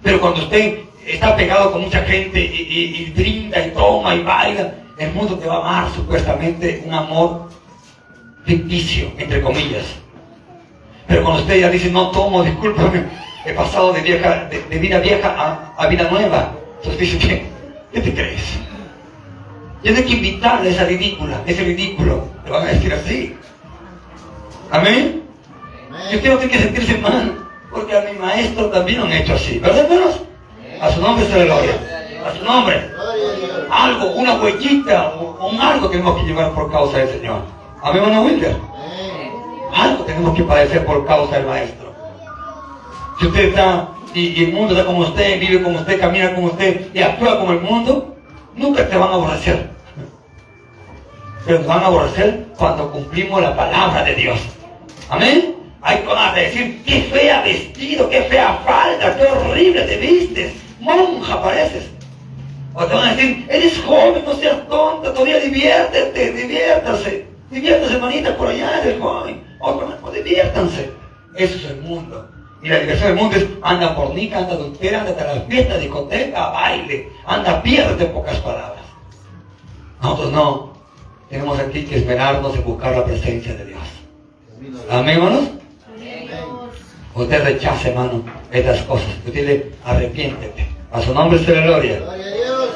Pero 0.02 0.20
cuando 0.20 0.42
usted 0.42 0.80
está 1.06 1.36
pegado 1.36 1.72
con 1.72 1.82
mucha 1.82 2.02
gente 2.02 2.40
y, 2.40 3.12
brinda 3.16 3.66
y 3.66 3.70
toma 3.70 4.14
y 4.14 4.22
baila, 4.22 4.74
el 4.98 5.12
mundo 5.12 5.38
te 5.38 5.46
va 5.46 5.56
a 5.56 5.58
amar 5.58 5.94
supuestamente 5.94 6.82
un 6.86 6.94
amor 6.94 7.48
ficticio, 8.44 9.10
entre 9.18 9.40
comillas. 9.40 9.84
Pero 11.06 11.22
cuando 11.22 11.42
usted 11.42 11.60
ya 11.60 11.70
dice, 11.70 11.90
no 11.90 12.10
tomo, 12.10 12.42
discúlpame, 12.42 13.04
he 13.44 13.52
pasado 13.52 13.92
de, 13.92 14.00
vieja, 14.00 14.44
de, 14.50 14.62
de 14.62 14.78
vida 14.78 14.98
vieja 15.00 15.28
a, 15.36 15.74
a 15.76 15.86
vida 15.88 16.08
nueva. 16.10 16.52
Entonces 16.78 17.00
dice, 17.00 17.18
¿qué? 17.18 17.46
¿Qué 17.92 18.00
te 18.00 18.14
crees? 18.14 18.58
Tiene 19.84 20.02
que 20.02 20.14
invitarle 20.14 20.70
a 20.70 20.72
esa 20.72 20.84
ridícula, 20.84 21.42
ese 21.44 21.62
ridículo. 21.62 22.26
Le 22.46 22.50
van 22.50 22.62
a 22.62 22.70
decir 22.70 22.90
así. 22.94 23.36
Amén. 24.70 25.22
Y 26.10 26.16
usted 26.16 26.30
no 26.30 26.38
tiene 26.38 26.52
que 26.54 26.58
sentirse 26.58 26.98
mal, 26.98 27.46
porque 27.70 27.94
a 27.94 28.00
mi 28.00 28.18
maestro 28.18 28.70
también 28.70 29.00
lo 29.00 29.04
han 29.04 29.12
hecho 29.12 29.34
así. 29.34 29.58
¿Verdad, 29.58 29.84
hermanos? 29.84 30.22
A 30.80 30.90
su 30.90 31.02
nombre 31.02 31.26
se 31.26 31.38
le 31.38 31.44
gloria. 31.44 31.72
A 32.26 32.34
su 32.34 32.44
nombre. 32.46 32.90
Algo, 33.70 34.12
una 34.12 34.40
huellita 34.40 35.14
un 35.18 35.60
algo 35.60 35.90
tenemos 35.90 36.18
que 36.18 36.28
llevar 36.28 36.52
por 36.52 36.72
causa 36.72 36.96
del 36.96 37.10
Señor. 37.10 37.42
Amén, 37.82 38.04
hermano 38.04 38.22
Wilder. 38.22 38.56
Algo 39.74 40.04
tenemos 40.04 40.34
que 40.34 40.44
padecer 40.44 40.86
por 40.86 41.06
causa 41.06 41.36
del 41.36 41.46
maestro. 41.46 41.92
Si 43.20 43.26
usted 43.26 43.48
está 43.48 43.88
y, 44.14 44.28
y 44.28 44.44
el 44.44 44.52
mundo 44.54 44.72
está 44.72 44.86
como 44.86 45.00
usted, 45.00 45.38
vive 45.40 45.62
como 45.62 45.78
usted, 45.80 46.00
camina 46.00 46.34
como 46.34 46.46
usted 46.46 46.88
y 46.94 47.02
actúa 47.02 47.38
como 47.38 47.52
el 47.52 47.60
mundo, 47.60 48.16
nunca 48.56 48.88
te 48.88 48.96
van 48.96 49.10
a 49.10 49.14
aborrecer. 49.14 49.73
Pero 51.46 51.60
te 51.60 51.66
van 51.66 51.82
a 51.82 51.86
aborrecer 51.86 52.46
cuando 52.56 52.90
cumplimos 52.90 53.42
la 53.42 53.54
palabra 53.54 54.04
de 54.04 54.14
Dios. 54.14 54.40
Amén. 55.10 55.54
Hay 55.82 56.02
van 56.06 56.30
a 56.30 56.34
decir, 56.34 56.82
qué 56.84 57.02
fea 57.02 57.42
vestido, 57.42 58.08
qué 58.08 58.22
fea 58.22 58.58
falda, 58.64 59.16
qué 59.16 59.26
horrible 59.26 59.82
te 59.82 59.98
vistes. 59.98 60.54
Monja 60.80 61.42
pareces. 61.42 61.90
O 62.72 62.84
te 62.86 62.94
van 62.94 63.08
a 63.08 63.14
decir, 63.14 63.46
eres 63.50 63.78
joven, 63.82 64.24
no 64.24 64.34
seas 64.34 64.66
tonta, 64.68 65.12
todavía 65.12 65.38
diviértete, 65.40 66.32
diviértase. 66.32 67.26
Diviértase, 67.50 67.94
hermanita, 67.94 68.34
por 68.36 68.48
allá, 68.48 68.80
eres 68.82 68.98
joven. 68.98 69.44
Otro, 69.60 69.88
no, 69.88 70.10
diviértanse. 70.10 70.90
Eso 71.36 71.56
es 71.56 71.64
el 71.66 71.82
mundo. 71.82 72.30
Y 72.62 72.68
la 72.68 72.78
diversión 72.78 73.08
del 73.08 73.18
mundo 73.18 73.36
es, 73.36 73.46
anda 73.62 73.94
fornica, 73.94 74.38
anda 74.38 74.54
adultera, 74.54 75.00
anda 75.02 75.12
a 75.22 75.34
la 75.34 75.40
fiesta, 75.42 75.76
discoteca, 75.76 76.48
baile. 76.48 77.10
Anda, 77.26 77.62
piérdete 77.62 78.04
en 78.04 78.12
pocas 78.12 78.38
palabras. 78.38 78.82
Nosotros 80.02 80.32
no. 80.32 80.73
Tenemos 81.28 81.58
aquí 81.58 81.84
que 81.84 81.96
esmerarnos 81.96 82.54
en 82.54 82.64
buscar 82.64 82.96
la 82.96 83.04
presencia 83.04 83.54
de 83.54 83.64
Dios. 83.66 83.80
Amén, 84.90 85.16
hermanos. 85.18 85.44
Usted 87.14 87.44
rechace, 87.44 87.90
hermano, 87.90 88.22
estas 88.50 88.82
cosas. 88.82 89.08
Usted 89.26 89.46
le 89.46 89.70
arrepiéntete. 89.84 90.66
A 90.92 91.00
su 91.00 91.14
nombre 91.14 91.38
se 91.38 91.54
la 91.54 91.62
gloria. 91.66 91.98
Gloria 92.00 92.26
a 92.26 92.30
Dios. 92.34 92.68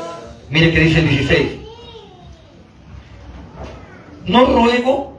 Mire 0.50 0.70
que 0.72 0.80
dice 0.80 1.00
el 1.00 1.08
16. 1.08 1.48
No 4.26 4.44
ruego 4.46 5.18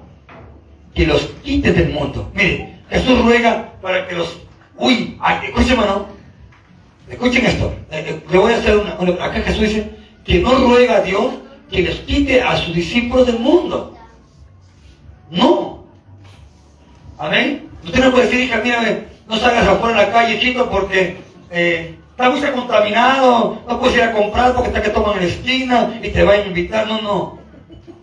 que 0.93 1.05
los 1.05 1.21
quites 1.43 1.75
del 1.75 1.89
mundo. 1.89 2.29
Mire, 2.33 2.79
Jesús 2.89 3.23
ruega 3.23 3.73
para 3.81 4.07
que 4.07 4.15
los... 4.15 4.37
Uy, 4.77 5.17
ay, 5.21 5.47
escuchen 5.47 5.71
hermano. 5.71 6.07
Escuchen 7.09 7.45
esto. 7.45 7.73
Eh, 7.91 8.05
eh, 8.07 8.19
Le 8.31 8.37
voy 8.37 8.53
a 8.53 8.57
hacer 8.57 8.77
una, 8.77 8.95
una- 8.99 9.25
Acá 9.25 9.41
Jesús 9.41 9.61
dice 9.61 9.89
que 10.23 10.39
no 10.39 10.53
ruega 10.55 10.97
a 10.97 11.01
Dios 11.01 11.33
que 11.69 11.81
les 11.83 11.99
quite 11.99 12.41
a 12.41 12.57
sus 12.57 12.73
discípulos 12.73 13.27
del 13.27 13.39
mundo. 13.39 13.95
No. 15.29 15.83
Amén. 17.17 17.69
Usted 17.83 18.03
no 18.03 18.11
puede 18.11 18.25
decir, 18.25 18.41
hija, 18.41 18.61
mira, 18.63 19.05
no 19.27 19.37
salgas 19.37 19.67
afuera 19.67 20.01
en 20.01 20.07
la 20.07 20.11
calle, 20.11 20.39
chico, 20.39 20.69
porque 20.69 21.17
eh, 21.51 21.95
muy 22.17 22.41
contaminado, 22.41 23.61
no 23.67 23.79
puedes 23.79 23.95
ir 23.95 24.03
a 24.03 24.13
comprar 24.13 24.53
porque 24.53 24.69
está 24.69 24.81
que 24.81 24.89
toman 24.89 25.17
en 25.17 25.23
esquina 25.23 25.99
y 26.03 26.09
te 26.09 26.23
van 26.23 26.41
a 26.41 26.45
invitar. 26.47 26.87
No, 26.87 27.01
no. 27.01 27.39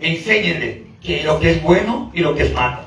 Enséñenle 0.01 0.87
que 1.03 1.23
lo 1.25 1.39
que 1.39 1.53
es 1.53 1.63
bueno 1.63 2.11
y 2.15 2.21
lo 2.21 2.35
que 2.35 2.45
es 2.45 2.55
malo. 2.55 2.79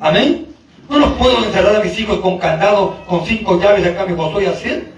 Amén. 0.00 0.46
No 0.88 0.98
los 0.98 1.12
puedo 1.12 1.44
encerrar 1.44 1.76
a 1.76 1.80
mis 1.80 1.98
hijos 1.98 2.20
con 2.20 2.38
candado, 2.38 2.96
con 3.06 3.24
cinco 3.26 3.60
llaves 3.60 3.86
acá 3.86 4.04
me 4.06 4.14
voy 4.14 4.46
a 4.46 4.50
hacer 4.50 4.92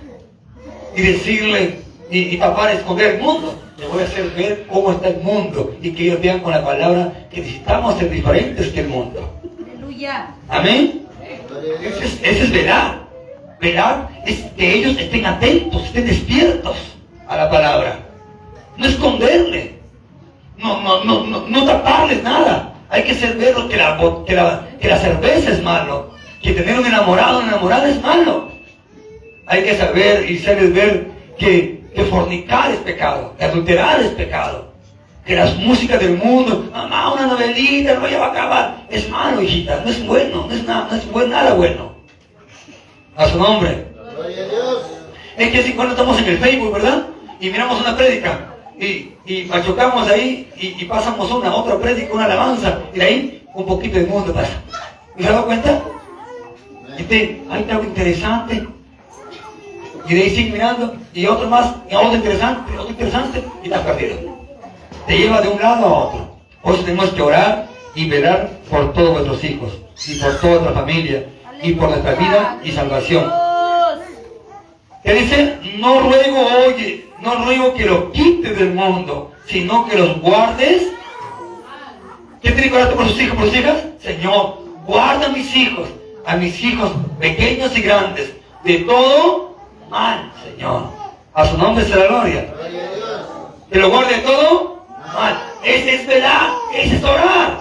y 0.97 1.03
decirle 1.03 1.81
y, 2.11 2.35
y 2.35 2.39
tapar, 2.39 2.71
esconder 2.71 3.17
el 3.17 3.23
mundo. 3.23 3.64
Les 3.79 3.89
voy 3.89 4.03
a 4.03 4.07
hacer 4.07 4.31
ver 4.31 4.67
cómo 4.69 4.93
está 4.93 5.09
el 5.09 5.21
mundo 5.21 5.75
y 5.83 5.91
que 5.91 6.05
ellos 6.05 6.21
vean 6.21 6.41
con 6.41 6.53
la 6.53 6.65
palabra 6.65 7.13
que 7.31 7.41
necesitamos 7.41 7.99
ser 7.99 8.11
diferentes 8.11 8.69
que 8.69 8.81
el 8.81 8.89
mundo. 8.89 9.29
Aleluya. 9.67 10.35
Amén. 10.49 11.07
Ese 11.83 12.05
es, 12.05 12.21
ese 12.23 12.45
es 12.45 12.53
velar. 12.53 13.05
Velar 13.61 14.09
es 14.27 14.45
que 14.57 14.75
ellos 14.75 14.97
estén 14.99 15.27
atentos, 15.27 15.85
estén 15.85 16.07
despiertos 16.07 16.77
a 17.27 17.37
la 17.37 17.51
palabra. 17.51 17.99
No 18.77 18.87
esconderle. 18.87 19.75
No, 20.57 20.81
no, 20.81 21.05
no, 21.05 21.27
no, 21.27 21.49
no 21.49 21.65
taparles 21.65 22.23
nada. 22.23 22.75
Hay 22.91 23.03
que 23.03 23.13
hacer 23.13 23.37
ver 23.37 23.55
que 23.69 23.77
la, 23.77 23.99
que, 24.27 24.35
la, 24.35 24.69
que 24.81 24.89
la 24.89 24.99
cerveza 24.99 25.51
es 25.51 25.63
malo. 25.63 26.11
Que 26.41 26.53
tener 26.53 26.79
un 26.79 26.87
enamorado 26.87 27.39
o 27.39 27.43
enamorada 27.43 27.89
es 27.89 28.01
malo. 28.01 28.51
Hay 29.47 29.65
que 29.65 29.77
saber 29.77 30.31
y 30.31 30.39
saber 30.39 30.71
ver 30.71 31.07
que, 31.39 31.74
que 31.95 32.05
fornicar 32.05 32.71
es 32.73 32.79
pecado, 32.79 33.35
que 33.39 33.45
adulterar 33.45 34.01
es 34.01 34.11
pecado, 34.11 34.73
que 35.25 35.37
las 35.37 35.57
músicas 35.57 36.01
del 36.01 36.17
mundo, 36.19 36.69
mamá, 36.73 37.15
una 37.15 37.27
novelita, 37.27 37.95
no 37.95 38.09
ya 38.09 38.19
va 38.19 38.27
a 38.27 38.31
acabar, 38.31 38.87
es 38.91 39.09
malo, 39.09 39.41
hijita, 39.41 39.81
no 39.85 39.91
es 39.91 40.07
bueno, 40.07 40.47
no 40.49 40.55
es 40.55 40.65
nada, 40.65 40.89
no 40.91 40.97
es 40.97 41.11
buen, 41.11 41.31
nada 41.31 41.55
bueno. 41.55 41.95
A 43.17 43.29
su 43.29 43.39
nombre. 43.39 43.87
Es 45.37 45.51
que 45.51 45.63
si 45.63 45.73
cuando 45.73 45.95
estamos 45.95 46.19
en 46.19 46.25
el 46.27 46.39
Facebook, 46.39 46.73
¿verdad? 46.73 47.07
Y 47.41 47.49
miramos 47.49 47.81
una 47.81 47.97
prédica 47.97 48.55
y, 48.79 49.13
y 49.25 49.45
machucamos 49.49 50.09
ahí 50.09 50.51
y, 50.57 50.83
y 50.83 50.85
pasamos 50.87 51.31
una 51.31 51.55
otra 51.55 51.79
prédica, 51.79 52.13
una 52.13 52.25
alabanza, 52.25 52.81
y 52.93 52.99
de 52.99 53.05
ahí 53.05 53.47
un 53.55 53.67
poquito 53.67 53.99
de 53.99 54.07
mundo 54.07 54.33
pasa. 54.33 54.61
¿Y 55.17 55.23
se 55.23 55.33
da 55.33 55.43
cuenta? 55.43 55.81
Y 56.99 57.03
te, 57.05 57.41
ahí 57.51 57.61
está 57.61 57.75
algo 57.75 57.85
interesante. 57.85 58.67
Y 60.09 60.15
de 60.15 60.23
ahí 60.23 60.31
sigue 60.31 60.53
mirando, 60.53 60.95
y 61.15 61.27
otro 61.27 61.49
más, 61.49 61.75
y 61.91 61.95
otro 61.95 62.15
interesante, 62.15 62.79
otro 62.79 62.91
interesante, 62.91 63.45
y 63.63 63.67
estás 63.67 63.81
perdido. 63.83 64.17
Te 65.07 65.19
lleva 65.19 65.41
de 65.41 65.49
un 65.49 65.61
lado 65.61 65.87
a 65.87 66.05
otro. 66.05 66.37
Por 66.63 66.75
eso 66.75 66.85
tenemos 66.85 67.11
que 67.11 67.23
orar 67.23 67.69
y 67.95 68.09
velar 68.09 68.51
por 68.71 68.93
todos 68.93 69.13
nuestros 69.13 69.45
hijos, 69.45 69.73
y 70.07 70.15
por 70.17 70.41
toda 70.41 70.53
nuestra 70.55 70.73
familia, 70.73 71.27
y 71.63 71.73
por 71.73 71.89
nuestra 71.89 72.15
vida 72.15 72.59
y 72.63 72.73
salvación. 72.73 73.31
Que 75.03 75.15
dice, 75.15 75.59
no 75.79 76.01
ruego, 76.01 76.47
oye, 76.67 77.07
no 77.21 77.45
ruego 77.45 77.75
que 77.75 77.87
los 77.87 78.11
quites 78.13 78.59
del 78.59 78.75
mundo, 78.75 79.33
sino 79.47 79.87
que 79.87 79.97
los 79.97 80.21
guardes. 80.21 80.89
¿Qué 82.43 82.51
tiene 82.51 82.71
que 82.71 82.77
orar 82.77 82.95
por 82.95 83.09
sus 83.09 83.21
hijos, 83.21 83.37
por 83.37 83.47
sus 83.47 83.57
hijas? 83.57 83.85
Señor, 84.03 84.59
guarda 84.87 85.27
a 85.27 85.31
mis 85.31 85.55
hijos, 85.57 85.89
a 86.27 86.37
mis 86.37 86.63
hijos 86.63 86.93
pequeños 87.19 87.77
y 87.77 87.83
grandes, 87.83 88.33
de 88.65 88.79
todo 88.81 89.44
mal, 89.95 90.33
Señor. 90.43 90.83
A 91.35 91.47
su 91.47 91.57
nombre 91.57 91.89
la 91.89 92.07
gloria. 92.07 92.43
Que 93.71 93.79
lo 93.79 93.91
guarde 93.91 94.17
de 94.17 94.23
todo 94.23 94.85
mal. 95.15 95.41
Ese 95.63 95.95
es 95.95 96.07
velar, 96.07 96.51
ese 96.75 96.97
es 96.97 97.05
orar. 97.05 97.61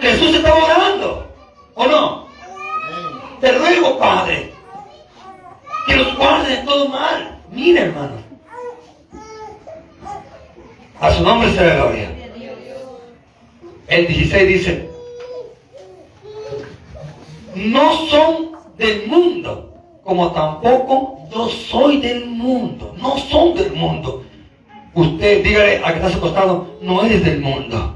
Jesús 0.00 0.34
estaba 0.34 0.64
orando, 0.64 1.26
¿o 1.74 1.86
no? 1.86 2.26
Te 3.40 3.52
ruego, 3.52 3.98
Padre, 3.98 4.52
que 5.86 5.96
los 5.96 6.16
guarde 6.16 6.56
de 6.56 6.62
todo 6.62 6.88
mal. 6.88 7.38
Mira, 7.50 7.82
hermano. 7.82 8.16
A 11.00 11.12
su 11.12 11.22
nombre 11.22 11.52
sea 11.52 11.66
la 11.66 11.74
gloria. 11.74 12.10
El 13.88 14.06
16 14.06 14.48
dice, 14.48 14.88
no 17.54 18.06
son 18.06 18.52
del 18.78 19.06
mundo, 19.08 19.71
como 20.04 20.32
tampoco 20.32 21.20
yo 21.32 21.48
soy 21.48 22.00
del 22.00 22.26
mundo. 22.26 22.94
No 23.00 23.16
son 23.18 23.54
del 23.54 23.72
mundo. 23.72 24.24
Usted, 24.94 25.42
dígale 25.42 25.78
a 25.84 25.88
que 25.88 25.94
está 25.94 26.08
a 26.08 26.10
su 26.10 26.20
costado, 26.20 26.66
no 26.82 27.02
eres 27.02 27.24
del 27.24 27.40
mundo, 27.40 27.94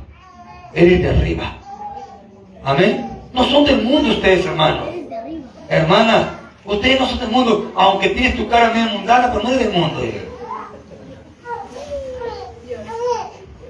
eres 0.72 1.02
de 1.02 1.10
arriba. 1.10 1.52
Amén. 2.64 3.10
No 3.34 3.44
son 3.44 3.64
del 3.64 3.82
mundo 3.82 4.10
ustedes, 4.10 4.46
hermanos. 4.46 4.88
Hermana, 5.68 6.40
ustedes 6.64 6.98
no 6.98 7.06
son 7.06 7.18
del 7.18 7.28
mundo, 7.28 7.72
aunque 7.76 8.08
tienes 8.10 8.36
tu 8.36 8.48
cara 8.48 8.72
medio 8.72 8.98
mundana, 8.98 9.30
pero 9.30 9.42
no 9.42 9.50
eres 9.50 9.66
del 9.66 9.78
mundo. 9.78 10.00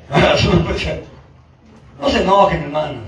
No 1.98 2.10
se 2.10 2.20
enojen, 2.20 2.62
hermano. 2.62 2.98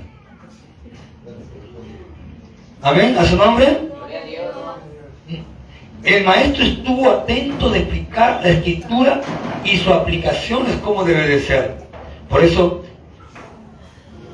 Amén. 2.81 3.17
A 3.19 3.25
su 3.27 3.37
nombre. 3.37 3.88
El 6.05 6.25
maestro 6.25 6.65
estuvo 6.65 7.11
atento 7.11 7.71
de 7.71 7.81
explicar 7.81 8.41
la 8.43 8.51
escritura 8.51 9.21
y 9.65 9.77
su 9.77 9.93
aplicación 9.93 10.67
es 10.67 10.77
como 10.77 11.05
debe 11.05 11.27
de 11.27 11.41
ser. 11.41 11.77
Por 12.29 12.45
eso, 12.45 12.85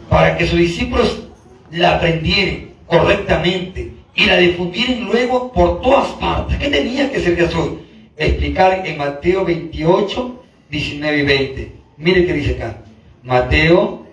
para 0.08 0.36
que 0.36 0.46
sus 0.46 0.58
discípulos 0.58 1.24
la 1.70 1.96
aprendieran 1.96 2.70
correctamente 2.86 3.92
y 4.14 4.26
la 4.26 4.36
difundieran 4.36 5.04
luego 5.06 5.52
por 5.52 5.80
todas 5.80 6.08
partes. 6.12 6.58
¿Qué 6.58 6.68
tenía 6.68 7.10
que 7.10 7.18
hacer 7.18 7.36
Jesús? 7.36 7.72
Explicar 8.16 8.86
en 8.86 8.98
Mateo 8.98 9.44
28, 9.44 10.44
19 10.70 11.18
y 11.18 11.22
20. 11.22 11.72
Mire 11.96 12.26
qué 12.26 12.32
dice 12.34 12.54
acá. 12.54 12.76
Mateo 13.22 14.06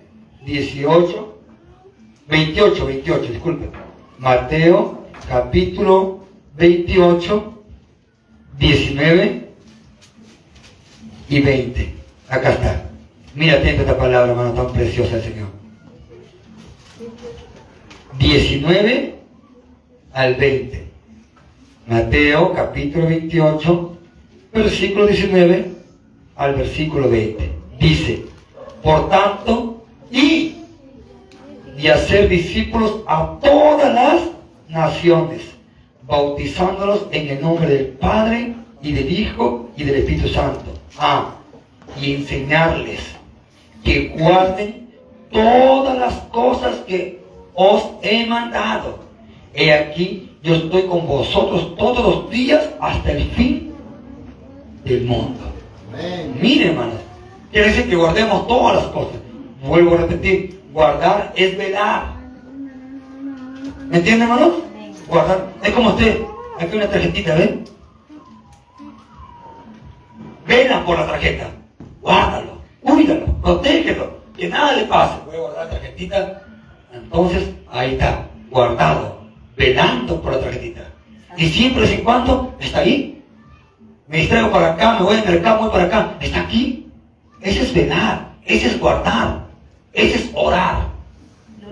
18, 0.44 1.38
28, 2.28 2.86
28, 2.86 3.32
disculpe. 3.32 3.68
Mateo 4.18 5.02
capítulo 5.28 6.21
28, 6.56 7.64
19 8.58 9.48
y 11.28 11.40
20. 11.40 11.94
Acá 12.28 12.52
está. 12.52 12.90
Mira 13.34 13.54
atento 13.54 13.82
esta 13.82 13.96
palabra, 13.96 14.32
hermano, 14.32 14.52
tan 14.52 14.72
preciosa 14.72 15.16
del 15.16 15.24
Señor. 15.24 15.48
19 18.18 19.14
al 20.12 20.34
20. 20.34 20.86
Mateo 21.86 22.52
capítulo 22.52 23.06
28, 23.06 23.98
versículo 24.52 25.06
19 25.06 25.72
al 26.36 26.54
versículo 26.54 27.08
20. 27.08 27.50
Dice, 27.80 28.24
por 28.82 29.08
tanto, 29.08 29.84
y 30.10 30.52
y 31.82 31.88
hacer 31.88 32.28
discípulos 32.28 33.00
a 33.08 33.38
todas 33.42 33.92
las 33.92 34.22
naciones, 34.68 35.42
bautizándolos 36.12 37.06
en 37.10 37.28
el 37.30 37.40
nombre 37.40 37.66
del 37.66 37.86
Padre 37.86 38.54
y 38.82 38.92
del 38.92 39.10
Hijo 39.10 39.70
y 39.78 39.84
del 39.84 39.94
Espíritu 39.94 40.28
Santo. 40.28 40.70
Ah, 40.98 41.36
y 41.98 42.16
enseñarles 42.16 43.00
que 43.82 44.08
guarden 44.08 44.90
todas 45.30 45.96
las 45.98 46.14
cosas 46.30 46.76
que 46.86 47.22
os 47.54 47.92
he 48.02 48.26
mandado. 48.26 48.98
He 49.54 49.72
aquí, 49.72 50.28
yo 50.42 50.56
estoy 50.56 50.82
con 50.82 51.06
vosotros 51.06 51.74
todos 51.76 52.04
los 52.04 52.30
días 52.30 52.68
hasta 52.78 53.12
el 53.12 53.24
fin 53.30 53.72
del 54.84 55.04
mundo. 55.04 55.40
Amén. 55.94 56.36
Mire, 56.38 56.66
hermanos, 56.72 57.00
quiere 57.50 57.68
decir 57.68 57.88
que 57.88 57.96
guardemos 57.96 58.46
todas 58.46 58.76
las 58.76 58.86
cosas. 58.92 59.16
Vuelvo 59.66 59.94
a 59.94 59.98
repetir, 59.98 60.60
guardar 60.74 61.32
es 61.36 61.56
velar. 61.56 62.12
¿Me 63.88 63.96
entiende, 63.96 64.24
hermano? 64.24 64.71
Guardar. 65.12 65.46
Es 65.62 65.70
como 65.74 65.90
usted, 65.90 66.22
aquí 66.58 66.74
una 66.74 66.88
tarjetita, 66.88 67.34
¿ven? 67.34 67.64
Vela 70.46 70.82
por 70.86 70.98
la 70.98 71.06
tarjeta. 71.06 71.50
Guárdalo, 72.00 72.58
cuídalo, 72.80 73.26
protégelo, 73.42 74.20
que 74.34 74.48
nada 74.48 74.72
le 74.72 74.86
pase. 74.86 75.16
Voy 75.26 75.36
a 75.36 75.40
guardar 75.40 75.66
la 75.66 75.70
tarjetita. 75.70 76.42
Entonces, 76.94 77.50
ahí 77.70 77.92
está, 77.92 78.26
guardado, 78.50 79.20
velando 79.54 80.18
por 80.22 80.32
la 80.32 80.40
tarjetita. 80.40 80.80
Y 81.36 81.46
siempre, 81.46 81.86
sin 81.86 82.02
cuando, 82.04 82.54
está 82.58 82.78
ahí. 82.78 83.22
Me 84.08 84.16
distraigo 84.16 84.50
para 84.50 84.72
acá, 84.72 84.94
me 84.94 85.04
voy 85.04 85.16
al 85.16 85.26
mercado, 85.26 85.58
voy 85.58 85.70
para 85.70 85.84
acá. 85.84 86.14
Está 86.20 86.40
aquí. 86.40 86.90
Ese 87.42 87.64
es 87.64 87.74
velar, 87.74 88.30
ese 88.46 88.68
es 88.68 88.80
guardar, 88.80 89.44
ese 89.92 90.16
es 90.16 90.30
orar. 90.34 90.86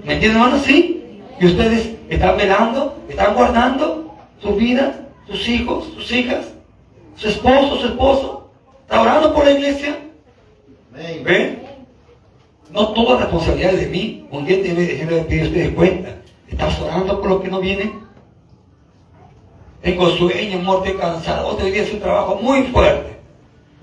¿Me 0.04 0.14
entienden, 0.14 0.42
hermano? 0.42 0.62
Sí. 0.62 1.22
Y 1.40 1.46
ustedes 1.46 1.99
están 2.10 2.36
velando, 2.36 2.98
están 3.08 3.34
guardando 3.34 4.14
su 4.42 4.54
vida, 4.56 5.06
sus 5.26 5.48
hijos, 5.48 5.86
sus 5.94 6.12
hijas, 6.12 6.46
su 7.16 7.28
esposo, 7.28 7.76
su 7.76 7.86
esposo. 7.86 8.50
Está 8.82 9.00
orando 9.00 9.32
por 9.32 9.44
la 9.44 9.52
iglesia. 9.52 9.96
¿Ven? 11.24 11.62
No 12.70 12.88
toda 12.88 13.20
responsabilidad 13.20 13.74
es 13.74 13.80
de 13.80 13.86
mí. 13.86 14.26
Un 14.30 14.44
día 14.44 14.58
debe 14.58 14.86
de 14.86 15.24
pedir 15.24 15.44
ustedes 15.44 15.74
cuenta. 15.74 16.16
¿Estás 16.48 16.80
orando 16.80 17.20
por 17.20 17.30
lo 17.30 17.42
que 17.42 17.48
no 17.48 17.60
viene? 17.60 17.92
tengo 19.82 20.10
sueño, 20.10 20.58
muerte, 20.58 20.96
cansado. 20.96 21.48
Otro 21.48 21.66
día 21.66 21.82
es 21.82 21.92
un 21.92 22.00
trabajo 22.00 22.36
muy 22.36 22.64
fuerte. 22.64 23.16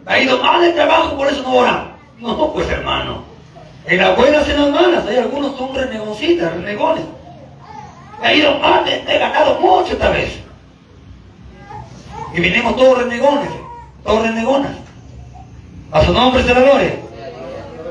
Ha 0.05 0.19
ido 0.19 0.37
mal 0.41 0.63
el 0.63 0.73
trabajo, 0.73 1.17
por 1.17 1.27
eso 1.27 1.41
no 1.43 1.55
oran. 1.55 1.91
No, 2.19 2.53
pues 2.53 2.69
hermano. 2.69 3.23
En 3.85 3.97
las 3.97 4.15
buenas 4.15 4.47
y 4.47 4.51
en 4.51 4.61
las 4.61 4.69
malas, 4.81 5.07
hay 5.07 5.17
algunos 5.17 5.57
son 5.57 5.73
renegoncitas, 5.73 6.53
renegones. 6.53 7.03
Ha 8.21 8.33
ido 8.33 8.57
mal, 8.59 8.87
he 8.87 9.17
ganado 9.19 9.59
mucho 9.59 9.93
esta 9.93 10.09
vez. 10.09 10.39
Y 12.33 12.41
vinimos 12.41 12.75
todos 12.75 12.97
renegones, 12.99 13.49
todos 14.03 14.23
renegonas. 14.23 14.71
A 15.91 16.03
su 16.03 16.13
nombre 16.13 16.43
se 16.43 16.53
la 16.53 16.59
gloria. 16.61 16.95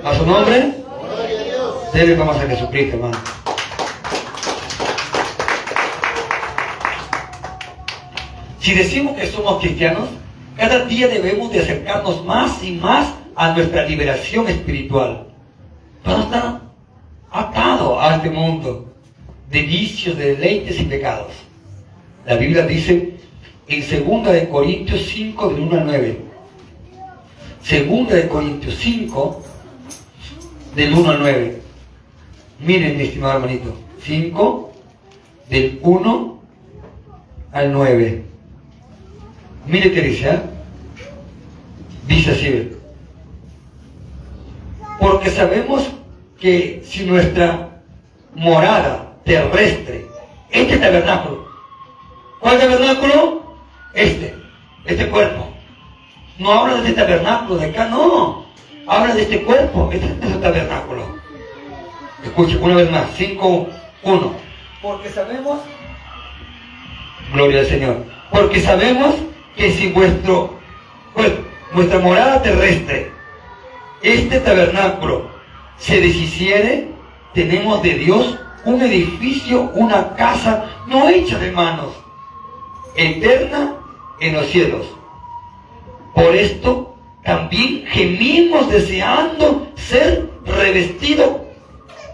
A 0.05 0.15
su 0.15 0.27
nombre. 0.27 0.73
Dele 1.93 2.15
vamos 2.15 2.37
a 2.37 2.41
Jesucristo, 2.41 2.97
hermano. 2.97 3.19
Si 8.61 8.75
decimos 8.75 9.17
que 9.17 9.29
somos 9.29 9.61
cristianos, 9.61 10.09
cada 10.57 10.85
día 10.87 11.07
debemos 11.07 11.53
de 11.53 11.61
acercarnos 11.61 12.25
más 12.25 12.63
y 12.63 12.73
más 12.73 13.15
a 13.37 13.53
nuestra 13.53 13.85
liberación 13.85 14.49
espiritual. 14.49 15.29
Para 16.03 16.19
estar 16.19 16.61
atado 17.31 18.01
a 18.01 18.17
este 18.17 18.31
mundo 18.31 18.96
de 19.57 19.63
vicios, 19.63 20.19
de 20.19 20.37
deleites 20.37 20.79
y 20.79 20.85
pecados. 20.85 21.33
La 22.27 22.37
Biblia 22.37 22.67
dice 22.67 23.15
en 23.69 24.07
2 24.07 24.27
de 24.31 24.49
Corintios 24.51 25.01
5 25.07 25.49
del 25.49 25.61
1 25.63 25.81
al 25.81 25.87
9. 25.87 26.21
2 27.71 28.09
de 28.11 28.29
Corintios 28.29 28.75
5 28.77 29.43
del 30.75 30.93
1 30.93 31.11
al 31.11 31.19
9. 31.21 31.61
Miren, 32.61 32.99
mi 32.99 33.05
estimado 33.05 33.39
hermanito. 33.39 33.75
5 34.03 34.73
del 35.49 35.79
1 35.81 36.43
al 37.53 37.73
9. 37.73 38.23
Mire 39.67 39.93
qué 39.93 40.03
dice, 40.03 40.29
¿eh? 40.29 40.41
Dice 42.07 42.31
así, 42.31 42.73
porque 45.01 45.31
sabemos 45.31 45.89
que 46.39 46.83
si 46.87 47.07
nuestra 47.07 47.81
morada 48.35 49.06
terrestre, 49.27 50.07
este 50.51 50.79
tabernáculo, 50.79 51.49
¿cuál 52.39 52.59
tabernáculo? 52.59 53.43
Este, 53.93 54.35
este 54.85 55.09
cuerpo. 55.09 55.49
No 56.39 56.53
habla 56.53 56.75
de 56.77 56.91
este 56.91 57.03
tabernáculo 57.03 57.59
de 57.59 57.67
acá, 57.67 57.89
no. 57.89 58.47
Habla 58.87 59.15
de 59.15 59.23
este 59.23 59.43
cuerpo, 59.43 59.91
este 59.93 60.07
es 60.07 60.33
el 60.33 60.41
tabernáculo. 60.41 61.17
Escuche 62.23 62.57
una 62.59 62.77
vez 62.77 62.91
más, 62.91 63.07
5, 63.17 63.69
1. 64.05 64.35
Porque 64.81 65.11
sabemos, 65.11 65.61
gloria 67.33 67.61
al 67.61 67.67
Señor, 67.67 68.05
porque 68.31 68.61
sabemos 68.61 69.17
que 69.57 69.73
si 69.73 69.89
vuestro, 69.89 70.57
pues, 71.15 71.33
vuestra 71.73 71.99
morada 71.99 72.43
terrestre, 72.43 73.11
este 74.03 74.39
tabernáculo, 74.39 75.29
se 75.79 76.01
deshiciere, 76.01 76.89
tenemos 77.35 77.83
de 77.83 77.95
Dios 77.95 78.39
un 78.67 78.83
edificio, 78.83 79.71
una 79.75 80.15
casa 80.17 80.65
no 80.87 81.09
hecha 81.09 81.39
de 81.39 81.53
manos, 81.53 81.95
eterna 82.97 83.77
en 84.21 84.35
los 84.35 84.47
cielos. 84.47 84.87
Por 86.15 86.35
esto 86.35 86.97
también 87.25 87.87
gemimos 87.87 88.69
deseando 88.69 89.69
ser 89.77 90.29
revestidos 90.45 91.37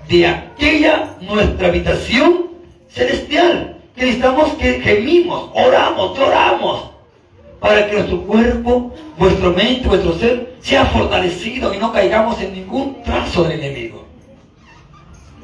de 0.09 0.27
aquella 0.27 1.17
nuestra 1.21 1.69
habitación 1.69 2.51
celestial. 2.89 3.79
Que 3.97 4.07
necesitamos 4.07 4.51
que 4.55 4.81
gemimos, 4.81 5.51
oramos, 5.55 6.19
lloramos 6.19 6.91
para 7.61 7.87
que 7.87 7.95
nuestro 7.95 8.23
cuerpo, 8.23 8.93
vuestro 9.17 9.53
mente, 9.53 9.87
vuestro 9.87 10.19
ser 10.19 10.55
sea 10.61 10.85
fortalecido 10.87 11.73
y 11.73 11.79
no 11.79 11.93
caigamos 11.93 12.41
en 12.41 12.53
ningún 12.55 13.03
trazo 13.05 13.45
del 13.45 13.61
enemigo. 13.61 14.02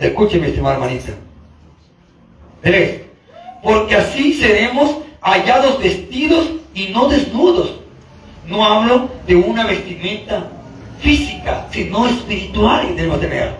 Escuche, 0.00 0.38
mi 0.38 0.46
estimada 0.46 0.76
hermanita. 0.76 1.12
Tres. 2.62 3.02
Porque 3.62 3.96
así 3.96 4.34
seremos 4.34 4.98
hallados 5.20 5.78
vestidos 5.82 6.48
y 6.74 6.88
no 6.88 7.08
desnudos. 7.08 7.80
No 8.46 8.64
hablo 8.64 9.08
de 9.26 9.36
una 9.36 9.66
vestimenta 9.66 10.48
física, 11.00 11.66
sino 11.70 12.06
espiritual 12.06 12.96
debemos 12.96 13.20
tener. 13.20 13.56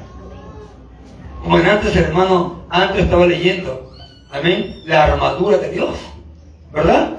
Como 1.42 1.56
antes 1.56 1.94
el 1.94 2.04
hermano 2.04 2.64
antes 2.70 3.04
estaba 3.04 3.26
leyendo, 3.26 3.92
amén, 4.30 4.82
la 4.86 5.04
armadura 5.04 5.58
de 5.58 5.70
Dios, 5.70 5.90
¿verdad? 6.72 7.18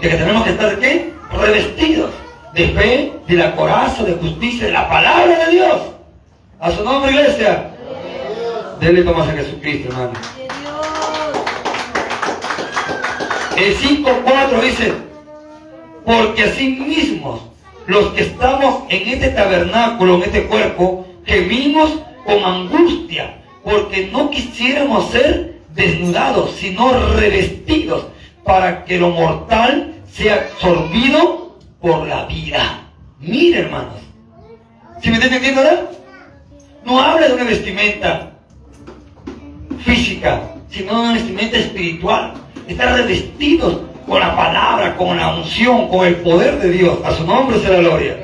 de 0.00 0.08
que 0.08 0.16
tenemos 0.16 0.44
que 0.44 0.50
estar 0.50 0.78
¿qué? 0.78 1.12
revestidos 1.32 2.10
de 2.54 2.68
fe, 2.68 3.12
de 3.26 3.34
la 3.34 3.54
coraza, 3.56 4.04
de 4.04 4.14
justicia, 4.14 4.66
de 4.66 4.72
la 4.72 4.88
palabra 4.88 5.46
de 5.46 5.52
Dios. 5.52 5.80
A 6.60 6.70
su 6.70 6.82
nombre, 6.84 7.12
iglesia. 7.12 7.74
Dele 8.80 9.02
tomas 9.02 9.28
a 9.28 9.32
Jesucristo, 9.32 9.88
hermano. 9.88 10.12
El 13.56 13.76
5.4 13.76 14.60
dice, 14.62 14.92
porque 16.04 16.44
así 16.44 16.68
mismos 16.68 17.40
los 17.86 18.12
que 18.12 18.22
estamos 18.22 18.84
en 18.88 19.08
este 19.08 19.30
tabernáculo, 19.30 20.16
en 20.16 20.22
este 20.22 20.46
cuerpo, 20.46 21.06
gemimos 21.24 21.98
con 22.24 22.44
angustia, 22.44 23.42
porque 23.64 24.08
no 24.12 24.30
quisiéramos 24.30 25.10
ser 25.10 25.58
desnudados, 25.74 26.52
sino 26.52 26.92
revestidos 27.16 28.06
para 28.44 28.84
que 28.84 28.98
lo 28.98 29.10
mortal 29.10 29.94
sea 30.12 30.34
absorbido 30.52 31.58
por 31.80 32.06
la 32.06 32.26
vida. 32.26 32.84
Mire, 33.18 33.60
hermanos. 33.60 33.94
¿Si 35.02 35.10
me 35.10 35.16
está 35.16 35.26
entendiendo 35.26 35.62
ahora? 35.62 35.90
No 36.84 37.00
habla 37.00 37.26
de 37.26 37.34
una 37.34 37.44
vestimenta 37.44 38.27
física, 39.78 40.54
sino 40.70 41.00
una 41.00 41.14
vestimenta 41.14 41.58
espiritual. 41.58 42.34
Estar 42.66 42.96
revestidos 42.96 43.80
con 44.06 44.20
la 44.20 44.34
palabra, 44.34 44.96
con 44.96 45.16
la 45.16 45.36
unción, 45.36 45.88
con 45.88 46.06
el 46.06 46.16
poder 46.16 46.58
de 46.58 46.70
Dios. 46.70 46.98
A 47.04 47.12
su 47.12 47.26
nombre 47.26 47.58
la 47.62 47.76
gloria. 47.78 48.16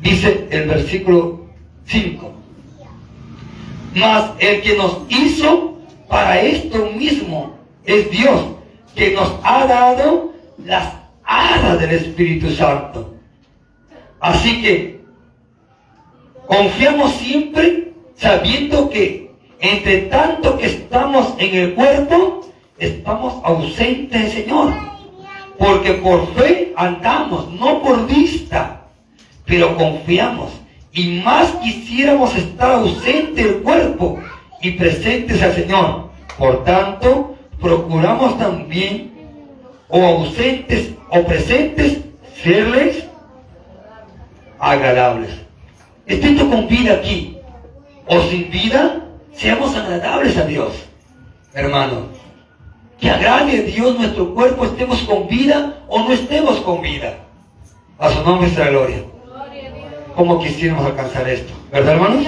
Dice 0.00 0.46
el 0.50 0.68
versículo 0.68 1.46
5. 1.86 2.32
Mas 3.94 4.30
el 4.38 4.60
que 4.62 4.76
nos 4.76 4.98
hizo 5.08 5.78
para 6.08 6.40
esto 6.40 6.90
mismo 6.96 7.56
es 7.84 8.10
Dios 8.10 8.40
que 8.94 9.12
nos 9.12 9.34
ha 9.42 9.66
dado 9.66 10.32
las 10.64 10.92
alas 11.24 11.80
del 11.80 11.90
Espíritu 11.90 12.50
Santo. 12.50 13.14
Así 14.20 14.62
que 14.62 15.00
confiamos 16.46 17.12
siempre 17.12 17.92
sabiendo 18.16 18.88
que 18.90 19.23
entre 19.60 20.02
tanto 20.02 20.56
que 20.58 20.66
estamos 20.66 21.34
en 21.38 21.54
el 21.54 21.74
cuerpo, 21.74 22.46
estamos 22.78 23.34
ausentes 23.44 24.22
del 24.22 24.44
Señor. 24.44 24.72
Porque 25.58 25.92
por 25.94 26.26
fe 26.34 26.72
andamos, 26.76 27.50
no 27.52 27.82
por 27.82 28.06
vista, 28.06 28.82
pero 29.44 29.76
confiamos. 29.76 30.50
Y 30.92 31.20
más 31.24 31.50
quisiéramos 31.62 32.34
estar 32.36 32.72
ausentes 32.72 33.44
del 33.44 33.62
cuerpo 33.62 34.18
y 34.60 34.72
presentes 34.72 35.42
al 35.42 35.54
Señor. 35.54 36.10
Por 36.38 36.64
tanto, 36.64 37.36
procuramos 37.60 38.38
también, 38.38 39.12
o 39.88 40.02
ausentes 40.04 40.92
o 41.10 41.22
presentes, 41.24 42.00
serles 42.42 43.06
agradables. 44.58 45.30
Estando 46.06 46.50
con 46.50 46.66
vida 46.68 46.94
aquí 46.94 47.38
o 48.06 48.20
sin 48.22 48.50
vida, 48.50 49.03
seamos 49.36 49.76
agradables 49.76 50.36
a 50.36 50.46
Dios, 50.46 50.72
hermano. 51.52 52.08
Que 52.98 53.10
agrade 53.10 53.58
a 53.58 53.62
Dios 53.62 53.98
nuestro 53.98 54.34
cuerpo, 54.34 54.64
estemos 54.64 55.00
con 55.02 55.28
vida 55.28 55.84
o 55.88 55.98
no 55.98 56.12
estemos 56.12 56.60
con 56.60 56.80
vida. 56.80 57.14
A 57.98 58.10
su 58.10 58.22
nombre 58.22 58.50
la 58.56 58.68
gloria. 58.70 59.02
Como 60.14 60.40
quisiéramos 60.40 60.86
alcanzar 60.86 61.28
esto? 61.28 61.52
¿Verdad, 61.72 61.94
hermanos? 61.94 62.24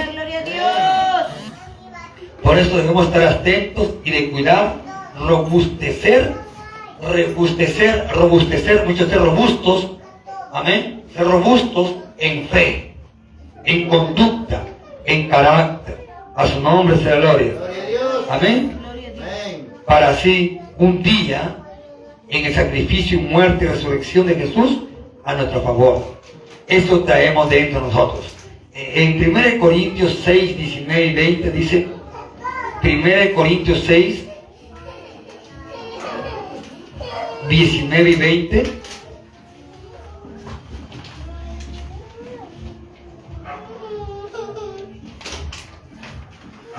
Por 2.43 2.57
eso 2.57 2.77
debemos 2.77 3.07
estar 3.07 3.23
atentos 3.23 3.95
y 4.03 4.11
de 4.11 4.29
cuidar 4.31 4.75
robustecer, 5.19 6.33
robustecer, 7.01 8.07
robustecer, 8.13 8.85
muchos 8.85 9.09
ser 9.09 9.19
robustos, 9.19 9.91
amén, 10.53 11.03
ser 11.15 11.27
robustos 11.27 11.95
en 12.17 12.47
fe, 12.47 12.93
en 13.63 13.89
conducta, 13.89 14.63
en 15.05 15.29
carácter. 15.29 16.06
A 16.37 16.47
su 16.47 16.61
nombre 16.61 16.95
sea 16.97 17.15
gloria. 17.15 17.53
Amén. 18.29 18.79
Para 19.87 20.09
así 20.09 20.59
un 20.77 21.01
día, 21.01 21.57
en 22.29 22.45
el 22.45 22.53
sacrificio, 22.53 23.19
muerte 23.19 23.65
y 23.65 23.69
resurrección 23.69 24.27
de 24.27 24.35
Jesús, 24.35 24.83
a 25.25 25.33
nuestro 25.33 25.61
favor. 25.63 26.19
Eso 26.67 26.99
traemos 26.99 27.49
dentro 27.49 27.79
de 27.79 27.87
nosotros. 27.87 28.25
En 28.71 29.17
1 29.17 29.59
Corintios 29.59 30.19
6, 30.23 30.57
19 30.57 31.05
y 31.07 31.13
20 31.15 31.51
dice, 31.51 31.87
1 32.83 33.33
Corintios 33.33 33.83
6, 33.87 34.25
19 37.49 38.09
y 38.11 38.15
20. 38.15 38.63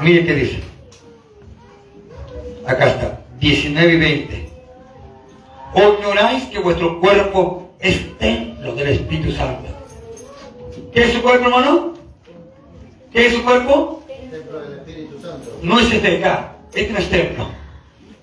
Mire 0.00 0.24
qué 0.24 0.34
dice. 0.34 0.60
Acá 2.66 2.86
está, 2.86 3.20
19 3.40 3.94
y 3.94 3.98
20. 3.98 4.48
¿O 5.74 5.94
ignoráis 5.94 6.44
que 6.44 6.58
vuestro 6.60 7.00
cuerpo 7.00 7.70
es 7.80 8.16
templo 8.18 8.74
del 8.74 8.88
Espíritu 8.88 9.32
Santo? 9.32 9.68
¿Qué 10.92 11.02
es 11.02 11.12
su 11.12 11.22
cuerpo, 11.22 11.46
hermano? 11.46 11.94
¿Qué 13.12 13.26
es 13.26 13.34
su 13.34 13.42
cuerpo? 13.42 14.02
Templo 14.30 14.60
del 14.60 14.78
Espíritu 14.78 15.20
Santo. 15.20 15.58
No 15.62 15.80
es 15.80 15.92
este 15.92 16.10
de 16.10 16.16
acá, 16.18 16.56
este 16.74 16.92
no 16.92 16.98
es 16.98 17.10
templo. 17.10 17.46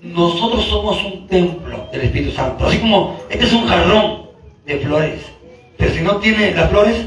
Nosotros 0.00 0.64
somos 0.66 1.04
un 1.04 1.26
templo 1.26 1.88
del 1.92 2.02
Espíritu 2.02 2.32
Santo. 2.32 2.66
Así 2.66 2.78
como 2.78 3.18
este 3.28 3.44
es 3.44 3.52
un 3.52 3.66
jarrón 3.66 4.30
de 4.64 4.78
flores. 4.78 5.20
Pero 5.76 5.92
si 5.92 6.00
no 6.00 6.16
tiene 6.16 6.54
las 6.54 6.70
flores, 6.70 7.06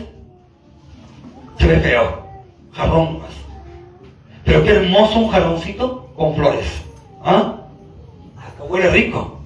se 1.57 1.67
ve 1.67 1.79
feo. 1.79 2.23
Jarrón 2.73 3.19
más. 3.19 3.38
Pero 4.49 4.63
qué 4.63 4.71
hermoso 4.71 5.19
un 5.19 5.29
jarroncito 5.29 6.09
con 6.15 6.33
flores. 6.33 6.65
¿Ah? 7.23 7.53
Huele 8.67 8.89
rico. 8.89 9.37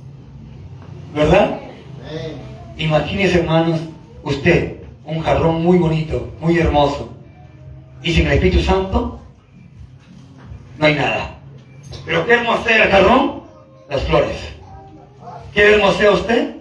¿Verdad? 1.14 1.60
Amén. 2.10 2.38
Imagínese, 2.78 3.40
hermanos, 3.40 3.82
usted, 4.24 4.78
un 5.04 5.20
jarrón 5.20 5.62
muy 5.62 5.78
bonito, 5.78 6.30
muy 6.40 6.58
hermoso. 6.58 7.10
Y 8.02 8.14
sin 8.14 8.28
el 8.28 8.34
Espíritu 8.34 8.64
Santo, 8.64 9.20
no 10.78 10.86
hay 10.86 10.96
nada. 10.96 11.36
Pero 12.06 12.26
qué 12.26 12.36
hermosea 12.36 12.86
el 12.86 12.90
jarrón, 12.90 13.44
las 13.90 14.04
flores. 14.04 14.38
¿Qué 15.54 15.74
hermosea 15.74 16.12
usted? 16.12 16.56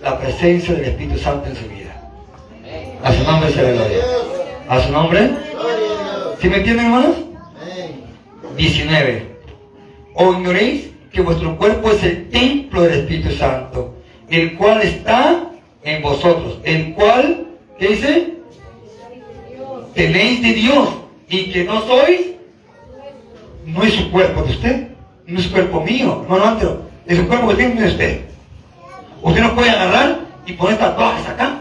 La 0.00 0.18
presencia 0.18 0.74
del 0.74 0.84
Espíritu 0.86 1.18
Santo 1.18 1.46
en 1.50 1.56
su 1.56 1.68
vida. 1.68 1.94
A 3.04 3.12
su 3.12 3.22
nombre 3.22 3.52
se 3.52 3.62
le 3.62 3.72
gloria. 3.74 4.04
A 4.66 4.80
su 4.80 4.90
nombre. 4.90 5.30
¿Sí 6.40 6.48
me 6.48 6.56
entienden, 6.56 6.86
hermanos? 6.86 7.25
Amén. 8.56 8.72
19. 8.72 9.26
¿O 10.14 10.32
ignoréis 10.32 10.90
que 11.12 11.20
vuestro 11.20 11.56
cuerpo 11.56 11.90
es 11.90 12.02
el 12.02 12.28
templo 12.30 12.82
del 12.82 13.00
Espíritu 13.00 13.30
Santo, 13.32 13.94
el 14.28 14.54
cual 14.54 14.82
está 14.82 15.50
en 15.82 16.02
vosotros, 16.02 16.58
el 16.64 16.94
cual, 16.94 17.46
¿qué 17.78 17.88
dice? 17.88 18.34
Tenéis 19.94 20.42
de 20.42 20.52
Dios 20.52 20.88
y 21.28 21.50
que 21.50 21.64
no 21.64 21.80
sois, 21.86 22.20
no 23.64 23.82
es 23.82 23.94
su 23.94 24.10
cuerpo 24.10 24.42
de 24.42 24.50
usted, 24.50 24.88
no 25.26 25.38
es 25.38 25.44
su 25.44 25.52
cuerpo 25.52 25.80
mío, 25.82 26.22
hermano 26.24 26.44
Antero, 26.44 26.82
es 27.06 27.18
el 27.18 27.26
cuerpo 27.26 27.48
que 27.48 27.54
tiene 27.54 27.80
de 27.80 27.88
usted. 27.88 28.20
Usted 29.22 29.42
no 29.42 29.54
puede 29.54 29.70
agarrar 29.70 30.20
y 30.44 30.52
poner 30.52 30.78
tatuajes 30.78 31.26
acá, 31.28 31.60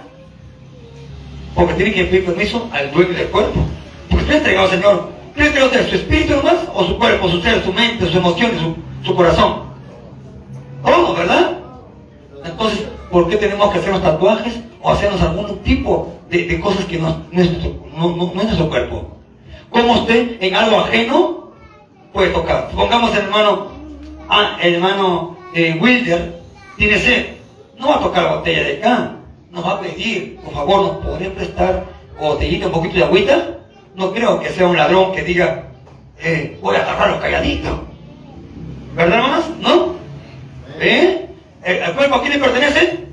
porque 1.53 1.73
tiene 1.75 1.93
que 1.93 2.05
pedir 2.05 2.25
permiso 2.25 2.69
al 2.73 2.91
dueño 2.91 3.13
del 3.13 3.27
cuerpo. 3.27 3.65
Porque 4.10 4.23
usted 4.23 4.36
ha 4.36 4.38
entregado, 4.38 4.69
Señor, 4.69 5.14
¿qué 5.36 5.41
le 5.41 5.48
entregó 5.48 5.65
usted? 5.67 5.89
¿Su 5.89 5.95
espíritu 5.95 6.36
nomás? 6.36 6.56
¿O 6.74 6.84
su 6.86 6.98
cuerpo, 6.98 7.30
su 7.30 7.41
ser, 7.41 7.63
su 7.63 7.74
mente, 7.74 8.06
sus 8.06 8.15
emociones, 8.15 8.62
su, 9.04 9.15
corazón? 9.15 9.63
Todo, 10.84 11.15
¿verdad? 11.15 11.58
Entonces, 12.43 12.86
¿por 13.12 13.28
qué 13.30 13.38
tenemos 13.38 13.71
que 13.71 13.80
hacernos 13.80 14.02
tatuajes 14.04 14.60
o 14.82 14.91
hacernos 14.91 15.21
algún 15.21 15.58
tipo 15.60 16.13
de, 16.30 16.45
de 16.45 16.60
cosas 16.60 16.86
que 16.86 16.98
no, 17.00 17.21
no 17.32 17.41
es 17.41 17.52
nuestro, 17.52 17.74
no- 17.98 18.10
no- 18.15 18.32
no 18.34 18.41
es 18.41 18.45
nuestro 18.45 18.69
cuerpo? 18.69 19.08
¿Cómo 19.69 19.93
usted 20.02 20.38
en 20.41 20.56
algo 20.56 20.80
ajeno 20.80 21.52
puede 22.13 22.30
tocar? 22.30 22.67
Supongamos 22.71 23.12
el 23.15 23.24
hermano, 23.26 23.67
ah, 24.30 24.58
hermano 24.62 25.38
eh, 25.54 25.78
Wilder 25.82 26.39
tiene 26.78 26.98
sed, 27.00 27.26
no 27.80 27.88
va 27.89 27.95
a 27.98 28.00
tocar 28.02 28.24
la 28.24 28.36
botella 28.38 28.63
de 28.63 28.78
acá, 28.78 29.15
nos 29.52 29.65
va 29.65 29.71
a 29.71 29.82
pedir, 29.82 30.38
por 30.38 30.54
favor, 30.54 30.82
¿nos 30.82 31.06
podría 31.06 31.34
prestar 31.34 31.86
botellita, 32.19 32.67
un 32.67 32.74
poquito 32.74 32.95
de 32.95 33.04
agüita? 33.04 33.58
No 33.95 34.12
creo 34.12 34.39
que 34.39 34.49
sea 34.49 34.67
un 34.67 34.75
ladrón 34.75 35.13
que 35.13 35.23
diga, 35.23 35.63
eh, 36.19 36.58
voy 36.62 36.75
a 36.75 36.81
agarrarlo 36.81 37.19
calladito. 37.19 37.86
¿Verdad, 38.93 39.17
hermanos? 39.17 39.45
¿No? 39.60 39.95
¿Eh? 40.79 41.27
¿El, 41.63 41.75
el 41.77 41.93
cuerpo 41.93 42.15
a 42.15 42.21
quién 42.21 42.34
le 42.34 42.39
pertenece? 42.39 43.05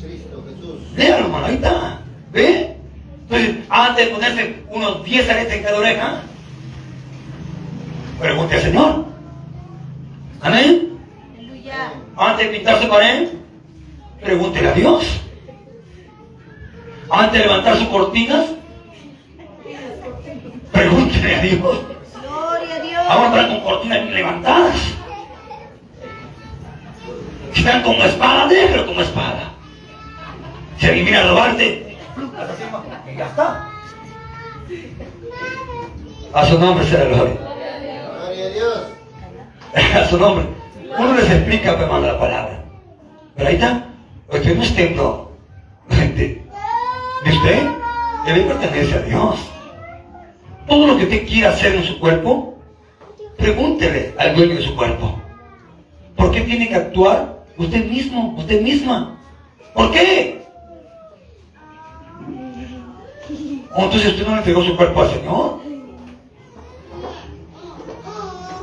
Cristo 0.00 0.44
Jesús. 0.48 0.80
Léalo, 0.96 1.26
hermano, 1.26 1.46
ahí 1.46 1.54
está. 1.54 2.00
¿Ve? 2.32 2.76
Entonces, 3.22 3.56
antes 3.68 4.06
de 4.06 4.12
ponerse 4.12 4.56
unos 4.70 5.04
10 5.04 5.30
aretes 5.30 5.54
en 5.54 5.62
cada 5.62 5.78
oreja, 5.78 6.20
pregunte 8.20 8.54
al 8.54 8.62
Señor. 8.62 9.04
Amén. 10.40 10.98
Aleluya. 11.38 11.92
Antes 12.16 12.46
de 12.46 12.52
pintarse 12.56 12.86
pared, 12.86 13.28
pregúntele 14.22 14.68
a 14.68 14.72
Dios. 14.72 15.20
Antes 17.10 17.32
de 17.40 17.46
levantar 17.46 17.76
sus 17.76 17.88
cortinas, 17.88 18.46
pregúntele 20.74 21.34
a 21.36 21.40
Dios. 21.40 21.78
Gloria 22.20 22.74
a 22.74 22.80
Dios. 22.80 23.08
Vamos 23.08 23.22
a 23.22 23.26
entrar 23.26 23.48
con 23.48 23.60
cortinas 23.60 24.10
levantadas. 24.10 24.76
Están 27.54 27.82
como 27.82 28.02
espada, 28.04 28.46
déjalo 28.48 28.86
como 28.86 29.00
espada. 29.00 29.52
Si 30.78 30.86
alguien 30.86 31.04
viene 31.06 31.20
a 31.20 31.28
robarte, 31.28 31.96
y 33.10 33.16
ya 33.16 33.26
está. 33.26 33.68
A 36.34 36.44
su 36.46 36.58
nombre 36.58 36.84
será 36.84 37.04
gloria. 37.04 37.34
Gloria 37.34 38.44
a 38.44 38.48
Dios. 38.48 38.78
A 39.94 40.04
su 40.08 40.18
nombre. 40.18 40.46
Uno 40.98 41.14
les 41.14 41.30
explica, 41.30 41.76
me 41.76 41.86
manda 41.86 42.12
la 42.12 42.18
palabra. 42.18 42.64
Pero 43.36 43.48
ahí 43.48 43.54
está. 43.54 43.86
Usted 44.28 44.56
no 44.56 44.62
es 44.62 44.74
templo. 44.74 45.30
Gente. 45.90 46.42
¿De 47.24 47.30
usted? 47.30 47.68
Debe 48.26 48.40
pertenece 48.42 48.94
a 48.94 49.02
Dios. 49.02 49.53
Todo 50.66 50.86
lo 50.86 50.96
que 50.96 51.04
usted 51.04 51.26
quiera 51.26 51.50
hacer 51.50 51.74
en 51.74 51.84
su 51.84 51.98
cuerpo, 51.98 52.58
pregúntele 53.36 54.14
al 54.18 54.34
dueño 54.34 54.54
de 54.54 54.62
su 54.62 54.74
cuerpo. 54.74 55.20
¿Por 56.16 56.30
qué 56.30 56.40
tiene 56.42 56.68
que 56.68 56.76
actuar 56.76 57.44
usted 57.58 57.84
mismo, 57.84 58.34
usted 58.38 58.62
misma? 58.62 59.18
¿Por 59.74 59.90
qué? 59.90 60.42
¿O 63.76 63.82
entonces 63.82 64.12
usted 64.12 64.26
no 64.26 64.32
le 64.32 64.38
entregó 64.38 64.62
su 64.62 64.76
cuerpo 64.76 65.02
al 65.02 65.10
Señor? 65.10 65.60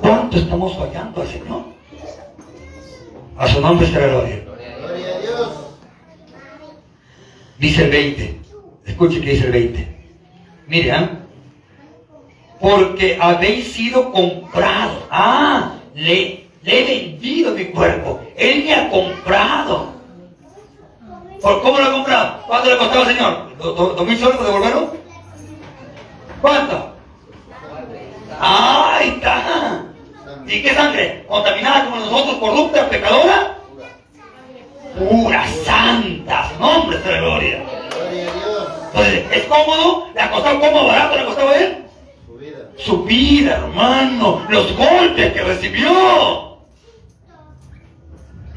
¿Cuánto 0.02 0.38
estamos 0.38 0.78
fallando 0.78 1.22
al 1.22 1.28
Señor? 1.28 1.64
A 3.38 3.48
su 3.48 3.62
nombre 3.62 3.88
será 3.88 4.08
gloria. 4.08 4.44
Gloria 4.46 5.16
a 5.16 5.20
Dios. 5.20 5.50
Dice 7.60 7.84
el 7.84 7.92
20. 7.92 8.40
Escuche 8.86 9.22
que 9.22 9.32
dice 9.32 9.46
el 9.46 9.52
20. 9.52 9.88
Mire, 10.68 10.92
¿ah? 10.92 11.21
Porque 12.62 13.18
habéis 13.20 13.74
sido 13.74 14.12
comprados. 14.12 15.04
Ah, 15.10 15.74
le, 15.96 16.46
le 16.64 16.80
he 16.80 16.84
vendido 16.86 17.52
mi 17.54 17.66
cuerpo. 17.66 18.20
Él 18.38 18.64
me 18.66 18.74
ha 18.76 18.90
comprado. 18.90 19.92
¿Por 21.42 21.62
cómo 21.64 21.80
lo 21.80 21.86
ha 21.86 21.92
comprado? 21.92 22.44
¿Cuánto 22.48 22.70
le 22.70 22.78
costaba, 22.78 23.06
señor? 23.06 23.58
¿Do- 23.58 23.74
do- 23.74 23.94
¿Dos 23.96 24.06
mil 24.08 24.18
soles 24.20 24.38
para 24.38 24.50
devolverlo? 24.50 24.94
¿Cuánto? 26.40 26.92
¡Ahí 28.40 29.10
está! 29.18 29.84
¿Y 30.48 30.62
qué 30.62 30.74
sangre? 30.74 31.26
¿Contaminada 31.28 31.86
como 31.86 31.96
nosotros, 31.98 32.36
corrupta, 32.38 32.90
pecadora? 32.90 33.58
Pura 34.98 35.48
santa, 35.64 36.52
nombre 36.60 37.00
la 37.06 37.18
gloria. 37.22 37.64
Entonces, 38.94 39.26
¿es 39.32 39.44
cómodo? 39.46 40.08
¿Le 40.14 40.22
ha 40.22 40.30
costado 40.32 40.60
cómodo, 40.60 40.88
barato 40.88 41.16
le 41.16 41.22
ha 41.22 41.26
costado 41.26 41.50
a 41.50 41.56
él? 41.58 41.81
Su 42.78 43.04
vida. 43.04 43.58
Hermano, 43.58 44.42
los 44.50 44.76
golpes 44.76 45.34
que 45.34 45.44
recibió. 45.44 46.58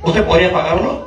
¿Usted 0.02 0.24
podría 0.26 0.52
pagarlo? 0.52 1.04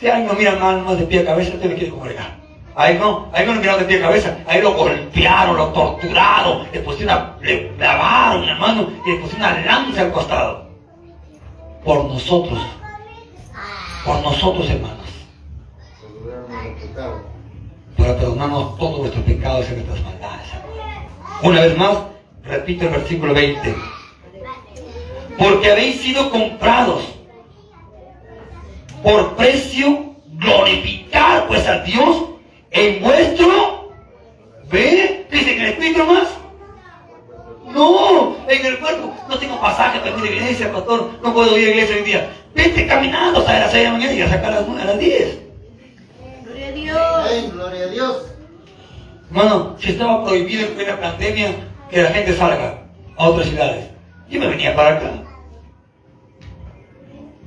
Si 0.00 0.08
ahí 0.08 0.24
no 0.24 0.34
miran 0.34 0.60
mal 0.60 0.82
más 0.82 0.98
de 0.98 1.06
pie 1.06 1.20
a 1.20 1.26
cabeza, 1.26 1.54
usted 1.54 1.70
le 1.70 1.74
quiere 1.74 1.90
congregar. 1.90 2.36
Ahí 2.78 2.98
no, 2.98 3.30
ahí 3.32 3.46
no 3.46 3.54
le 3.54 3.60
miraron 3.60 3.80
de 3.80 3.86
pie 3.86 3.98
a 3.98 4.02
cabeza, 4.02 4.36
ahí 4.46 4.60
lo 4.60 4.74
golpearon, 4.74 5.56
lo 5.56 5.68
torturaron, 5.68 6.66
le 6.70 6.80
pusieron 6.80 7.32
le 7.40 7.74
clavaron, 7.76 8.44
hermano, 8.46 8.90
y 9.06 9.12
le 9.12 9.16
pusieron 9.18 9.50
una 9.50 9.64
lanza 9.64 10.02
al 10.02 10.12
costado. 10.12 10.66
Por 11.82 12.04
nosotros, 12.04 12.58
por 14.04 14.22
nosotros, 14.22 14.68
hermanos, 14.68 15.06
para 17.96 18.16
perdonarnos 18.16 18.76
todos 18.76 18.98
nuestros 18.98 19.24
pecados 19.24 19.66
y 19.70 19.74
nuestras 19.74 20.02
maldades. 20.02 20.46
Una 21.42 21.60
vez 21.60 21.76
más, 21.76 21.98
repito 22.44 22.84
el 22.84 22.90
versículo 22.90 23.34
20. 23.34 23.74
Porque 25.38 25.70
habéis 25.70 26.00
sido 26.00 26.30
comprados 26.30 27.02
por 29.02 29.36
precio, 29.36 30.14
glorificar 30.32 31.46
pues 31.46 31.66
a 31.68 31.80
Dios 31.80 32.24
en 32.70 33.02
vuestro, 33.02 33.92
¿ve? 34.70 35.26
Dice 35.30 35.44
que 35.44 35.60
el 35.60 35.68
espíritu 35.68 36.04
más. 36.04 36.28
No, 37.72 38.36
en 38.48 38.66
el 38.66 38.78
cuerpo. 38.78 39.14
No 39.28 39.38
tengo 39.38 39.60
pasaje 39.60 39.98
para 39.98 40.10
ir 40.12 40.16
a 40.16 40.20
la 40.20 40.30
iglesia, 40.30 40.72
pastor. 40.72 41.10
No 41.22 41.34
puedo 41.34 41.58
ir 41.58 41.64
a 41.64 41.66
la 41.68 41.74
iglesia 41.74 41.96
hoy 41.96 42.02
día. 42.02 42.30
Vete 42.54 42.86
caminando 42.86 43.40
hasta 43.40 43.60
las 43.60 43.70
6 43.70 43.84
de 43.84 43.84
la 43.84 43.92
mañana 43.92 44.12
y 44.14 44.22
a 44.22 44.28
sacar 44.30 44.52
a 44.52 44.56
las, 44.56 44.66
9, 44.66 44.82
a 44.82 44.84
las 44.86 44.98
10. 44.98 45.38
Gloria 46.44 46.68
a 46.68 46.72
Dios. 46.72 47.52
Gloria 47.52 47.84
a 47.84 47.88
Dios. 47.88 48.25
Hermano, 49.36 49.76
si 49.78 49.90
estaba 49.90 50.24
prohibido 50.24 50.66
en 50.66 50.74
plena 50.76 50.98
pandemia 50.98 51.54
que 51.90 52.02
la 52.02 52.08
gente 52.08 52.34
salga 52.34 52.78
a 53.18 53.28
otras 53.28 53.46
ciudades, 53.46 53.84
yo 54.30 54.40
me 54.40 54.48
venía 54.48 54.74
para 54.74 54.96
acá. 54.96 55.12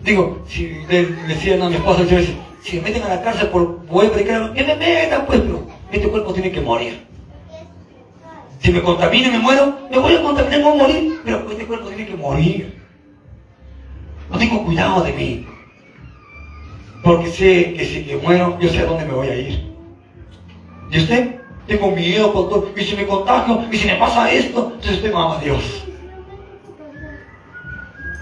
Digo, 0.04 0.40
si 0.48 0.68
le, 0.88 1.08
decían 1.28 1.64
a 1.64 1.70
mi 1.70 1.78
esposa, 1.78 2.04
si 2.62 2.76
me 2.76 2.82
meten 2.84 3.02
a 3.02 3.10
la 3.10 3.22
cárcel 3.24 3.48
por 3.48 3.80
a 3.90 4.12
predicar, 4.12 4.54
que 4.54 4.64
me 4.66 4.76
metan 4.76 5.26
pues, 5.26 5.40
pero 5.40 5.68
este 5.92 6.08
cuerpo 6.08 6.32
tiene 6.32 6.52
que 6.52 6.62
morir. 6.62 7.08
Si 8.60 8.72
me 8.72 8.84
contamino 8.84 9.30
y 9.30 9.32
me 9.32 9.40
muero, 9.40 9.80
me 9.90 9.98
voy 9.98 10.14
a 10.14 10.22
contaminar 10.22 10.60
y 10.60 10.64
voy 10.64 10.74
a 10.74 10.84
morir, 10.84 11.22
pero 11.26 11.50
este 11.50 11.66
cuerpo 11.66 11.88
tiene 11.88 12.06
que 12.06 12.16
morir. 12.16 12.84
No 14.30 14.38
tengo 14.38 14.64
cuidado 14.64 15.02
de 15.02 15.14
mí. 15.14 15.48
Porque 17.04 17.32
sé 17.32 17.74
que 17.74 17.84
si 17.84 18.04
me 18.04 18.22
muero, 18.22 18.60
yo 18.60 18.70
sé 18.70 18.78
a 18.78 18.86
dónde 18.86 19.06
me 19.06 19.14
voy 19.14 19.30
a 19.30 19.36
ir. 19.36 19.74
¿Y 20.92 20.98
usted? 21.00 21.39
Tengo 21.70 21.92
miedo, 21.92 22.34
pastor. 22.34 22.72
Y 22.76 22.84
si 22.84 22.96
me 22.96 23.06
contagio, 23.06 23.64
y 23.72 23.78
si 23.78 23.86
me 23.86 23.96
pasa 23.96 24.32
esto, 24.32 24.72
entonces 24.74 24.94
usted 24.96 25.12
no 25.12 25.22
ama 25.22 25.38
a 25.38 25.40
Dios. 25.40 25.84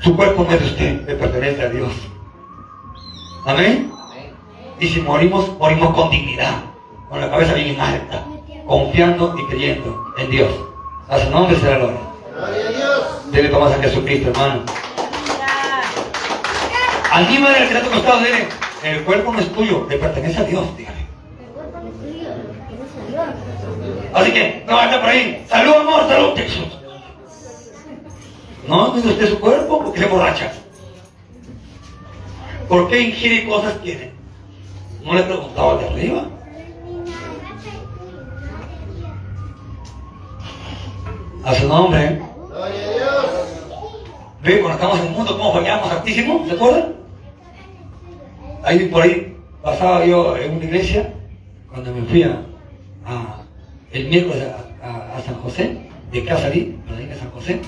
Su 0.02 0.16
cuerpo 0.18 0.44
no 0.44 0.52
es 0.52 0.60
de 0.60 0.66
usted, 0.66 1.08
le 1.08 1.16
pertenece 1.16 1.62
a 1.62 1.70
Dios. 1.70 1.94
Amén. 3.46 3.90
Y 4.82 4.88
si 4.88 5.00
morimos, 5.00 5.58
morimos 5.58 5.96
con 5.96 6.10
dignidad, 6.10 6.56
con 7.10 7.22
la 7.22 7.30
cabeza 7.30 7.54
bien 7.54 7.80
alta, 7.80 8.26
confiando 8.68 9.34
y 9.40 9.46
creyendo 9.46 10.14
en 10.18 10.30
Dios. 10.30 10.52
A 11.08 11.18
su 11.18 11.30
nombre 11.30 11.56
será 11.56 11.78
gloria. 11.78 12.00
Gloria 12.36 12.68
a 12.68 12.72
Dios. 12.72 13.32
Dele 13.32 13.48
tomas 13.48 13.72
a 13.72 13.82
Jesucristo, 13.82 14.30
hermano. 14.30 14.64
Anímale 17.14 17.58
al 17.60 17.70
que 17.70 17.74
está 17.74 17.80
a 17.80 17.84
tu 17.84 17.92
costado, 17.92 18.20
dile, 18.20 18.50
el 18.84 19.04
cuerpo 19.06 19.32
no 19.32 19.40
es 19.40 19.52
tuyo, 19.54 19.88
le 19.90 19.98
pertenece 19.98 20.40
a 20.40 20.44
Dios, 20.44 20.66
dígale. 20.76 21.07
Así 24.14 24.32
que, 24.32 24.64
no 24.68 24.78
anda 24.78 25.00
por 25.02 25.10
ahí, 25.10 25.46
salud 25.50 25.74
amor, 25.76 26.08
salud. 26.08 26.34
No, 28.68 28.88
no 28.90 28.98
es 28.98 29.06
usted 29.06 29.30
su 29.30 29.40
cuerpo 29.40 29.84
porque 29.84 30.00
se 30.00 30.08
borracha. 30.08 30.52
¿Por 32.68 32.90
qué 32.90 33.02
ingiere 33.02 33.48
cosas 33.48 33.74
que 33.78 34.12
no 35.04 35.14
le 35.14 35.22
al 35.22 35.80
de 35.80 35.86
arriba? 35.88 36.26
A 41.46 41.56
su 41.56 41.68
nombre. 41.68 42.22
Gloria 42.50 42.66
a 42.66 42.92
Dios. 42.92 43.26
Ve, 44.44 44.60
cuando 44.60 44.74
estamos 44.76 45.00
en 45.00 45.06
el 45.08 45.12
mundo, 45.14 45.38
cómo 45.38 45.54
fallamos 45.54 45.90
hartísimo, 45.92 46.46
¿se 46.46 46.54
acuerdan? 46.54 46.94
Ahí 48.64 48.80
por 48.88 49.04
ahí 49.04 49.38
pasaba 49.64 50.06
yo 50.06 50.36
en 50.36 50.58
una 50.58 50.66
iglesia, 50.66 51.14
cuando 51.70 51.94
me 51.94 52.02
fui 52.04 52.24
a- 52.24 52.42
el 53.92 54.08
miércoles 54.08 54.44
a, 54.82 54.88
a- 54.88 55.18
a 55.18 55.22
San 55.24 55.36
José, 55.36 55.78
de 56.12 56.22
acá 56.22 56.38
salí, 56.38 56.78
para 56.88 57.02
ir 57.02 57.12
a 57.12 57.16
San 57.18 57.30
José, 57.32 57.60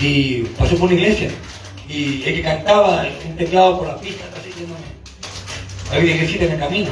y 0.00 0.42
pasé 0.58 0.76
por 0.76 0.86
una 0.90 0.94
iglesia, 1.00 1.30
y 1.88 2.22
el 2.22 2.34
que 2.36 2.42
cantaba 2.42 3.04
un 3.28 3.36
teclado 3.36 3.78
por 3.78 3.88
la 3.88 4.00
pista, 4.00 4.24
así 4.38 4.50
que 4.50 4.66
no 4.66 4.74
había 5.90 6.04
una 6.04 6.14
iglesita 6.22 6.44
en 6.46 6.52
el 6.52 6.58
camino, 6.58 6.90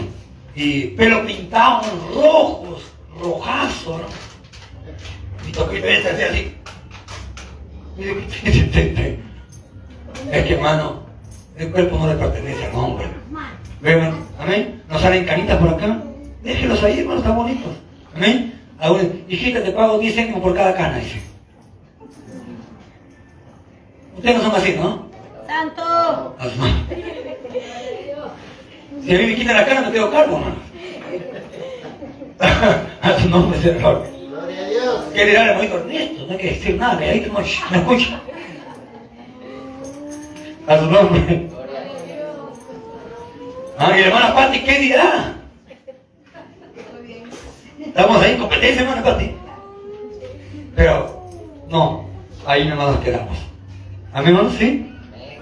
y 0.54 0.82
pelo 0.88 1.24
pintado, 1.26 1.82
rojos, 2.14 2.82
rojazo, 3.20 3.98
¿no? 3.98 4.04
Y 5.48 5.52
toqué 5.52 5.78
esta 5.98 6.10
así, 6.10 6.22
así. 6.22 6.54
Es 10.32 10.44
que 10.44 10.54
hermano, 10.54 11.02
el 11.56 11.70
cuerpo 11.70 11.98
no 11.98 12.08
le 12.08 12.14
pertenece 12.14 12.66
al 12.66 12.74
hombre. 12.74 13.06
¿Ven? 13.80 14.14
Amén. 14.38 14.82
No 14.90 14.98
salen 14.98 15.24
canitas 15.24 15.56
por 15.58 15.68
acá. 15.70 16.02
Déjelos 16.42 16.82
ahí, 16.82 17.00
hermano, 17.00 17.18
están 17.18 17.36
bonitos. 17.36 17.72
Amén. 18.14 18.60
Ahora, 18.78 19.02
hijita, 19.28 19.62
te 19.62 19.72
pago 19.72 19.98
10 19.98 20.14
céntimos 20.14 20.42
por 20.42 20.54
cada 20.54 20.74
cana, 20.74 20.98
dice. 20.98 21.20
Ustedes 24.16 24.36
no 24.36 24.42
son 24.42 24.54
así, 24.56 24.76
¿no? 24.76 25.08
Santo. 25.46 26.36
A 26.38 26.48
su 26.48 26.58
madre. 26.58 27.04
Si 29.04 29.14
a 29.14 29.18
mí 29.18 29.26
me 29.26 29.34
quitan 29.34 29.56
la 29.56 29.66
cana, 29.66 29.80
me 29.82 29.92
quedo 29.92 30.10
cargo, 30.10 30.36
hermano. 30.36 30.68
A 33.02 33.18
su 33.18 33.28
nombre 33.28 33.60
sea 33.60 33.74
gloria. 33.74 34.10
Gloria 34.28 34.60
a 34.60 34.68
Dios. 34.68 35.04
¿Qué 35.14 35.24
le 35.24 35.32
da 35.32 35.42
al 35.42 35.48
hermanito 35.48 35.76
Ernesto? 35.78 36.26
No 36.26 36.32
hay 36.32 36.38
que 36.38 36.50
decir 36.50 36.76
nada, 36.76 36.98
ahí 36.98 37.20
te 37.20 37.28
no 37.28 37.40
escucha. 37.40 38.20
A 40.66 40.78
su 40.78 40.86
nombre. 40.86 41.48
Ah, 43.78 43.92
y 43.96 44.00
la 44.00 44.06
hermana 44.06 44.34
Pati, 44.34 44.60
¿qué 44.60 44.78
dirá? 44.78 45.37
Estamos 47.98 48.22
ahí 48.22 48.34
en 48.34 48.38
competencia, 48.38 48.82
hermana 48.82 49.02
Pati. 49.02 49.34
Pero, 50.76 51.20
no, 51.68 52.08
ahí 52.46 52.68
nada 52.68 52.92
nos 52.92 53.00
quedamos. 53.00 53.36
Amén, 54.12 54.36
hermano, 54.36 54.54
sí. 54.56 54.88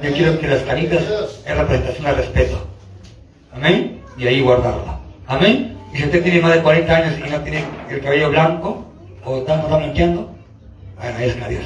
Yo 0.02 0.10
quiero 0.14 0.40
que 0.40 0.46
las 0.48 0.62
canitas 0.62 1.02
es 1.44 1.54
representación 1.54 2.06
de 2.06 2.12
respeto. 2.14 2.66
Amén. 3.52 4.00
Y 4.16 4.26
ahí 4.26 4.40
guardarla. 4.40 4.98
Amén. 5.26 5.76
Y 5.92 5.98
si 5.98 6.04
usted 6.04 6.22
tiene 6.22 6.40
más 6.40 6.54
de 6.54 6.62
40 6.62 6.96
años 6.96 7.18
y 7.18 7.30
no 7.30 7.40
tiene 7.42 7.62
el 7.90 8.00
cabello 8.00 8.30
blanco, 8.30 8.86
o 9.22 9.36
está, 9.36 9.58
no 9.58 9.64
está 9.64 9.76
blanqueando, 9.76 10.34
agradezca 10.98 11.44
a 11.44 11.48
Dios. 11.48 11.64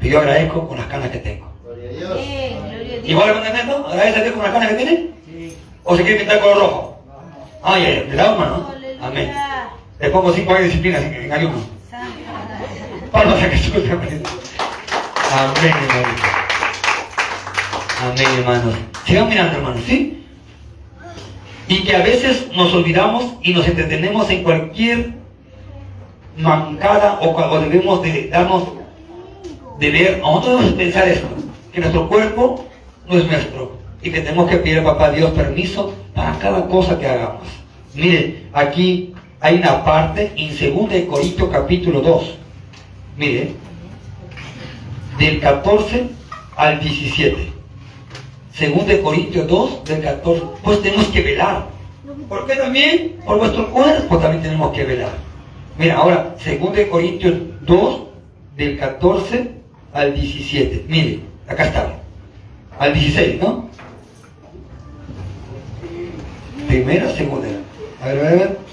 Y 0.00 0.08
yo 0.08 0.18
agradezco 0.18 0.66
con 0.66 0.78
las 0.78 0.88
canas 0.88 1.10
que 1.10 1.18
tengo. 1.18 1.48
Gloria 1.62 1.90
a 1.90 1.92
Dios. 1.92 2.20
¿Igual 3.04 3.28
hermano 3.28 3.46
Ernesto? 3.46 3.86
¿Agradece 3.86 4.18
a 4.18 4.22
Dios 4.24 4.34
con 4.34 4.42
las 4.42 4.52
canas 4.52 4.68
que 4.70 4.74
tiene? 4.74 5.10
¿O 5.84 5.96
se 5.96 6.02
quiere 6.02 6.18
pintar 6.18 6.40
color 6.40 6.58
rojo? 6.58 7.02
Ay, 7.62 7.84
ay, 7.84 8.06
¿le 8.10 8.16
da 8.16 8.32
hermano? 8.32 8.74
Amén. 9.00 9.47
Le 10.00 10.10
pongo 10.10 10.32
5 10.32 10.50
años 10.50 10.60
de 10.60 10.68
disciplina 10.68 10.98
en, 10.98 11.32
ayuno. 11.32 11.56
Palmas 13.10 13.42
a 13.42 13.48
Jesús. 13.50 13.74
Amén, 15.32 15.74
hermano. 15.88 16.38
Amén, 18.00 18.26
hermanos. 18.38 18.74
Sigan 19.04 19.28
mirando, 19.28 19.58
hermanos, 19.58 19.82
¿sí? 19.86 20.24
Y 21.66 21.82
que 21.82 21.96
a 21.96 22.02
veces 22.02 22.48
nos 22.54 22.72
olvidamos 22.72 23.34
y 23.42 23.52
nos 23.52 23.66
entretenemos 23.66 24.30
en 24.30 24.44
cualquier 24.44 25.14
mancada 26.36 27.18
o 27.20 27.34
cuando 27.34 27.60
debemos 27.60 28.00
de 28.02 28.28
darnos 28.28 28.68
de 29.80 29.90
ver. 29.90 30.18
Nosotros 30.18 30.60
debemos 30.60 30.74
pensar 30.74 31.08
esto, 31.08 31.26
que 31.72 31.80
nuestro 31.80 32.08
cuerpo 32.08 32.64
no 33.08 33.18
es 33.18 33.26
nuestro 33.26 33.78
y 34.00 34.12
que 34.12 34.20
tenemos 34.20 34.48
que 34.48 34.58
pedir 34.58 34.78
a 34.78 34.84
papá 34.84 35.10
Dios 35.10 35.32
permiso 35.32 35.92
para 36.14 36.38
cada 36.38 36.66
cosa 36.68 36.98
que 36.98 37.06
hagamos. 37.08 37.42
Mire, 37.94 38.44
aquí 38.52 39.12
hay 39.40 39.56
una 39.56 39.84
parte 39.84 40.32
en 40.36 40.74
2 40.74 40.90
de 40.90 41.06
Corintios 41.06 41.48
capítulo 41.50 42.00
2. 42.00 42.34
Mire, 43.16 43.52
del 45.18 45.40
14 45.40 46.08
al 46.56 46.80
17. 46.80 47.52
Según 48.52 48.86
de 48.86 49.00
Corintios 49.00 49.46
2, 49.46 49.84
del 49.84 50.02
14. 50.02 50.42
Pues 50.62 50.82
tenemos 50.82 51.06
que 51.06 51.22
velar. 51.22 51.66
¿Por 52.28 52.46
qué 52.46 52.56
también? 52.56 53.16
Por 53.24 53.38
vuestro 53.38 53.70
cuerpo 53.70 54.18
también 54.18 54.42
tenemos 54.42 54.72
que 54.72 54.84
velar. 54.84 55.12
Mira, 55.78 55.96
ahora, 55.96 56.34
según 56.38 56.72
de 56.72 56.88
Corintios 56.88 57.34
2, 57.62 58.02
del 58.56 58.78
14 58.78 59.52
al 59.92 60.14
17. 60.14 60.84
Mire, 60.88 61.20
acá 61.46 61.66
está. 61.66 62.00
Al 62.78 62.92
16, 62.92 63.40
¿no? 63.40 63.68
Primera, 66.66 67.08
segunda. 67.14 67.48
A 68.02 68.08
ver, 68.08 68.18
a 68.18 68.22
ver, 68.22 68.32
a 68.32 68.36
ver. 68.36 68.67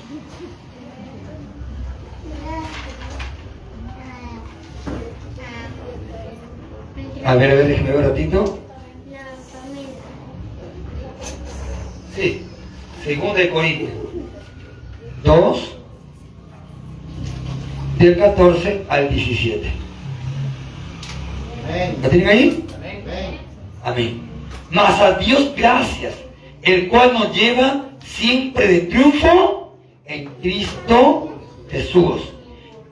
A 7.25 7.33
ver, 7.33 7.49
a 7.49 7.55
ver, 7.55 7.67
déjeme 7.67 7.89
ver 7.89 7.97
un 7.97 8.03
ratito. 8.03 8.59
Sí, 12.15 12.43
segunda 13.03 13.39
de 13.39 13.49
Corintios 13.49 13.89
2, 15.23 15.77
del 17.97 18.19
14 18.19 18.85
al 18.87 19.09
17. 19.09 19.71
Amén. 21.67 21.95
¿La 22.03 22.09
tienen 22.09 22.29
ahí? 22.29 22.65
Amén. 22.75 23.37
Amén. 23.83 24.21
Mas 24.69 25.01
a 25.01 25.17
Dios 25.17 25.51
gracias, 25.57 26.13
el 26.61 26.87
cual 26.89 27.13
nos 27.13 27.35
lleva 27.35 27.85
siempre 28.05 28.67
de 28.67 28.79
triunfo 28.81 29.75
en 30.05 30.25
Cristo 30.43 31.39
Jesús. 31.71 32.21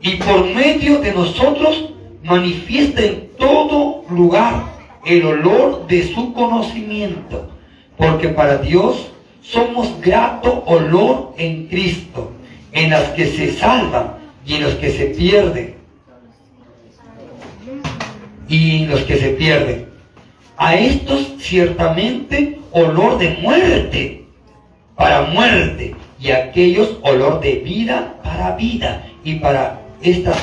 Y 0.01 0.15
por 0.15 0.43
medio 0.43 0.99
de 1.01 1.13
nosotros 1.13 1.93
manifiesta 2.23 3.01
en 3.01 3.29
todo 3.37 4.02
lugar 4.15 4.63
el 5.05 5.25
olor 5.25 5.87
de 5.87 6.13
su 6.13 6.33
conocimiento. 6.33 7.49
Porque 7.97 8.29
para 8.29 8.57
Dios 8.57 9.11
somos 9.41 9.99
grato 10.01 10.63
olor 10.65 11.33
en 11.37 11.67
Cristo, 11.67 12.31
en 12.71 12.91
las 12.91 13.09
que 13.09 13.27
se 13.27 13.51
salvan 13.53 14.15
y 14.45 14.55
en 14.55 14.63
los 14.63 14.75
que 14.75 14.91
se 14.91 15.05
pierden. 15.07 15.75
Y 18.47 18.83
en 18.83 18.89
los 18.89 19.01
que 19.01 19.17
se 19.17 19.29
pierden. 19.29 19.93
a 20.57 20.75
estos 20.75 21.33
ciertamente 21.39 22.59
olor 22.71 23.17
de 23.17 23.31
muerte 23.41 24.25
para 24.95 25.23
muerte 25.23 25.95
y 26.19 26.31
a 26.31 26.45
aquellos 26.45 26.97
olor 27.01 27.41
de 27.41 27.55
vida 27.55 28.15
para 28.23 28.55
vida 28.55 29.03
y 29.23 29.35
para 29.35 29.81
estas 30.01 30.37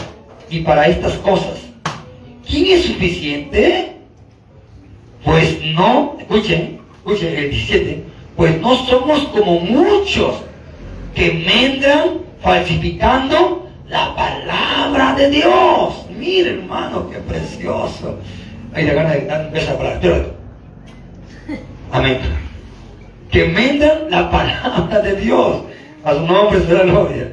y 0.51 0.61
para 0.61 0.89
estas 0.89 1.15
cosas. 1.15 1.70
¿Quién 2.51 2.67
es 2.67 2.85
suficiente? 2.85 3.93
Pues 5.25 5.63
no, 5.75 6.17
escuchen, 6.19 6.81
escuchen 6.97 7.37
el 7.37 7.51
17, 7.51 8.03
pues 8.37 8.61
no 8.61 8.75
somos 8.87 9.21
como 9.29 9.61
muchos 9.61 10.43
que 11.15 11.33
mendran 11.33 12.23
falsificando 12.43 13.69
la 13.89 14.15
palabra 14.17 15.15
de 15.15 15.31
Dios. 15.31 16.07
Mira, 16.19 16.51
hermano, 16.51 17.09
qué 17.11 17.19
precioso. 17.19 18.19
Hay 18.73 18.85
la 18.85 18.95
gana 18.95 19.11
de 19.11 19.27
dar 19.27 19.47
un 19.47 19.53
beso 19.53 19.77
para. 19.77 20.01
Amén. 21.93 22.19
Que 23.31 23.45
mendran 23.47 24.11
la 24.11 24.31
palabra 24.31 25.01
de 25.01 25.17
Dios. 25.17 25.63
A 26.03 26.15
su 26.15 26.21
nombre 26.27 26.61
será 26.63 26.85
gloria. 26.85 27.33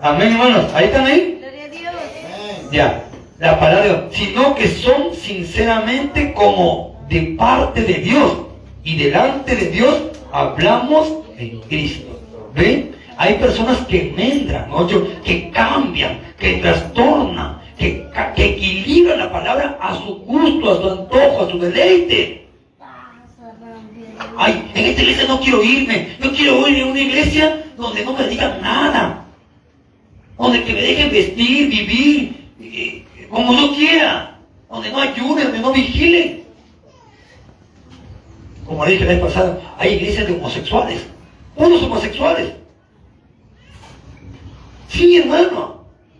Amén, 0.00 0.32
hermanos. 0.32 0.72
¿Ahí 0.74 0.86
están 0.86 1.06
ahí? 1.06 1.38
Gloria 1.40 1.64
a 1.64 1.68
Dios. 1.68 2.72
Ya, 2.72 3.05
la 3.38 3.58
palabra 3.60 4.08
sino 4.12 4.54
que 4.54 4.68
son 4.68 5.14
sinceramente 5.14 6.32
como 6.32 6.96
de 7.08 7.34
parte 7.38 7.82
de 7.82 7.94
Dios 7.94 8.38
y 8.82 8.96
delante 8.96 9.54
de 9.54 9.70
Dios 9.70 10.02
hablamos 10.32 11.12
en 11.38 11.60
Cristo. 11.62 12.20
¿Ven? 12.54 12.94
Hay 13.18 13.34
personas 13.34 13.78
que 13.86 14.12
mendran, 14.16 14.70
¿no? 14.70 14.86
Que 15.24 15.50
cambian, 15.50 16.20
que 16.38 16.54
trastornan, 16.54 17.60
que, 17.78 18.06
que 18.34 18.44
equilibran 18.44 19.18
la 19.18 19.32
palabra 19.32 19.78
a 19.80 19.96
su 19.96 20.16
gusto, 20.18 20.70
a 20.70 20.76
su 20.76 20.90
antojo, 20.90 21.42
a 21.42 21.50
su 21.50 21.58
deleite. 21.58 22.46
Ay, 24.36 24.70
en 24.74 24.84
esta 24.84 25.02
iglesia 25.02 25.24
no 25.28 25.40
quiero 25.40 25.62
irme. 25.62 26.08
Yo 26.22 26.32
quiero 26.32 26.68
ir 26.68 26.78
en 26.78 26.88
una 26.88 27.00
iglesia 27.00 27.64
donde 27.76 28.04
no 28.04 28.12
me 28.12 28.28
digan 28.28 28.60
nada. 28.60 29.24
Donde 30.38 30.62
que 30.64 30.72
me 30.74 30.82
dejen 30.82 31.10
vestir, 31.10 31.68
vivir, 31.68 32.36
eh, 32.60 33.05
como 33.30 33.52
yo 33.52 33.74
quiera. 33.74 34.38
Donde 34.70 34.90
no 34.90 35.00
ayude, 35.00 35.44
donde 35.44 35.58
no 35.60 35.72
vigile. 35.72 36.44
Como 38.66 38.84
dije 38.84 39.04
la 39.04 39.12
vez 39.12 39.20
pasada, 39.20 39.76
hay 39.78 39.94
iglesias 39.94 40.26
de 40.26 40.34
homosexuales. 40.34 41.06
Unos 41.54 41.82
homosexuales. 41.82 42.52
Sí, 44.88 45.18
hermano. 45.18 45.75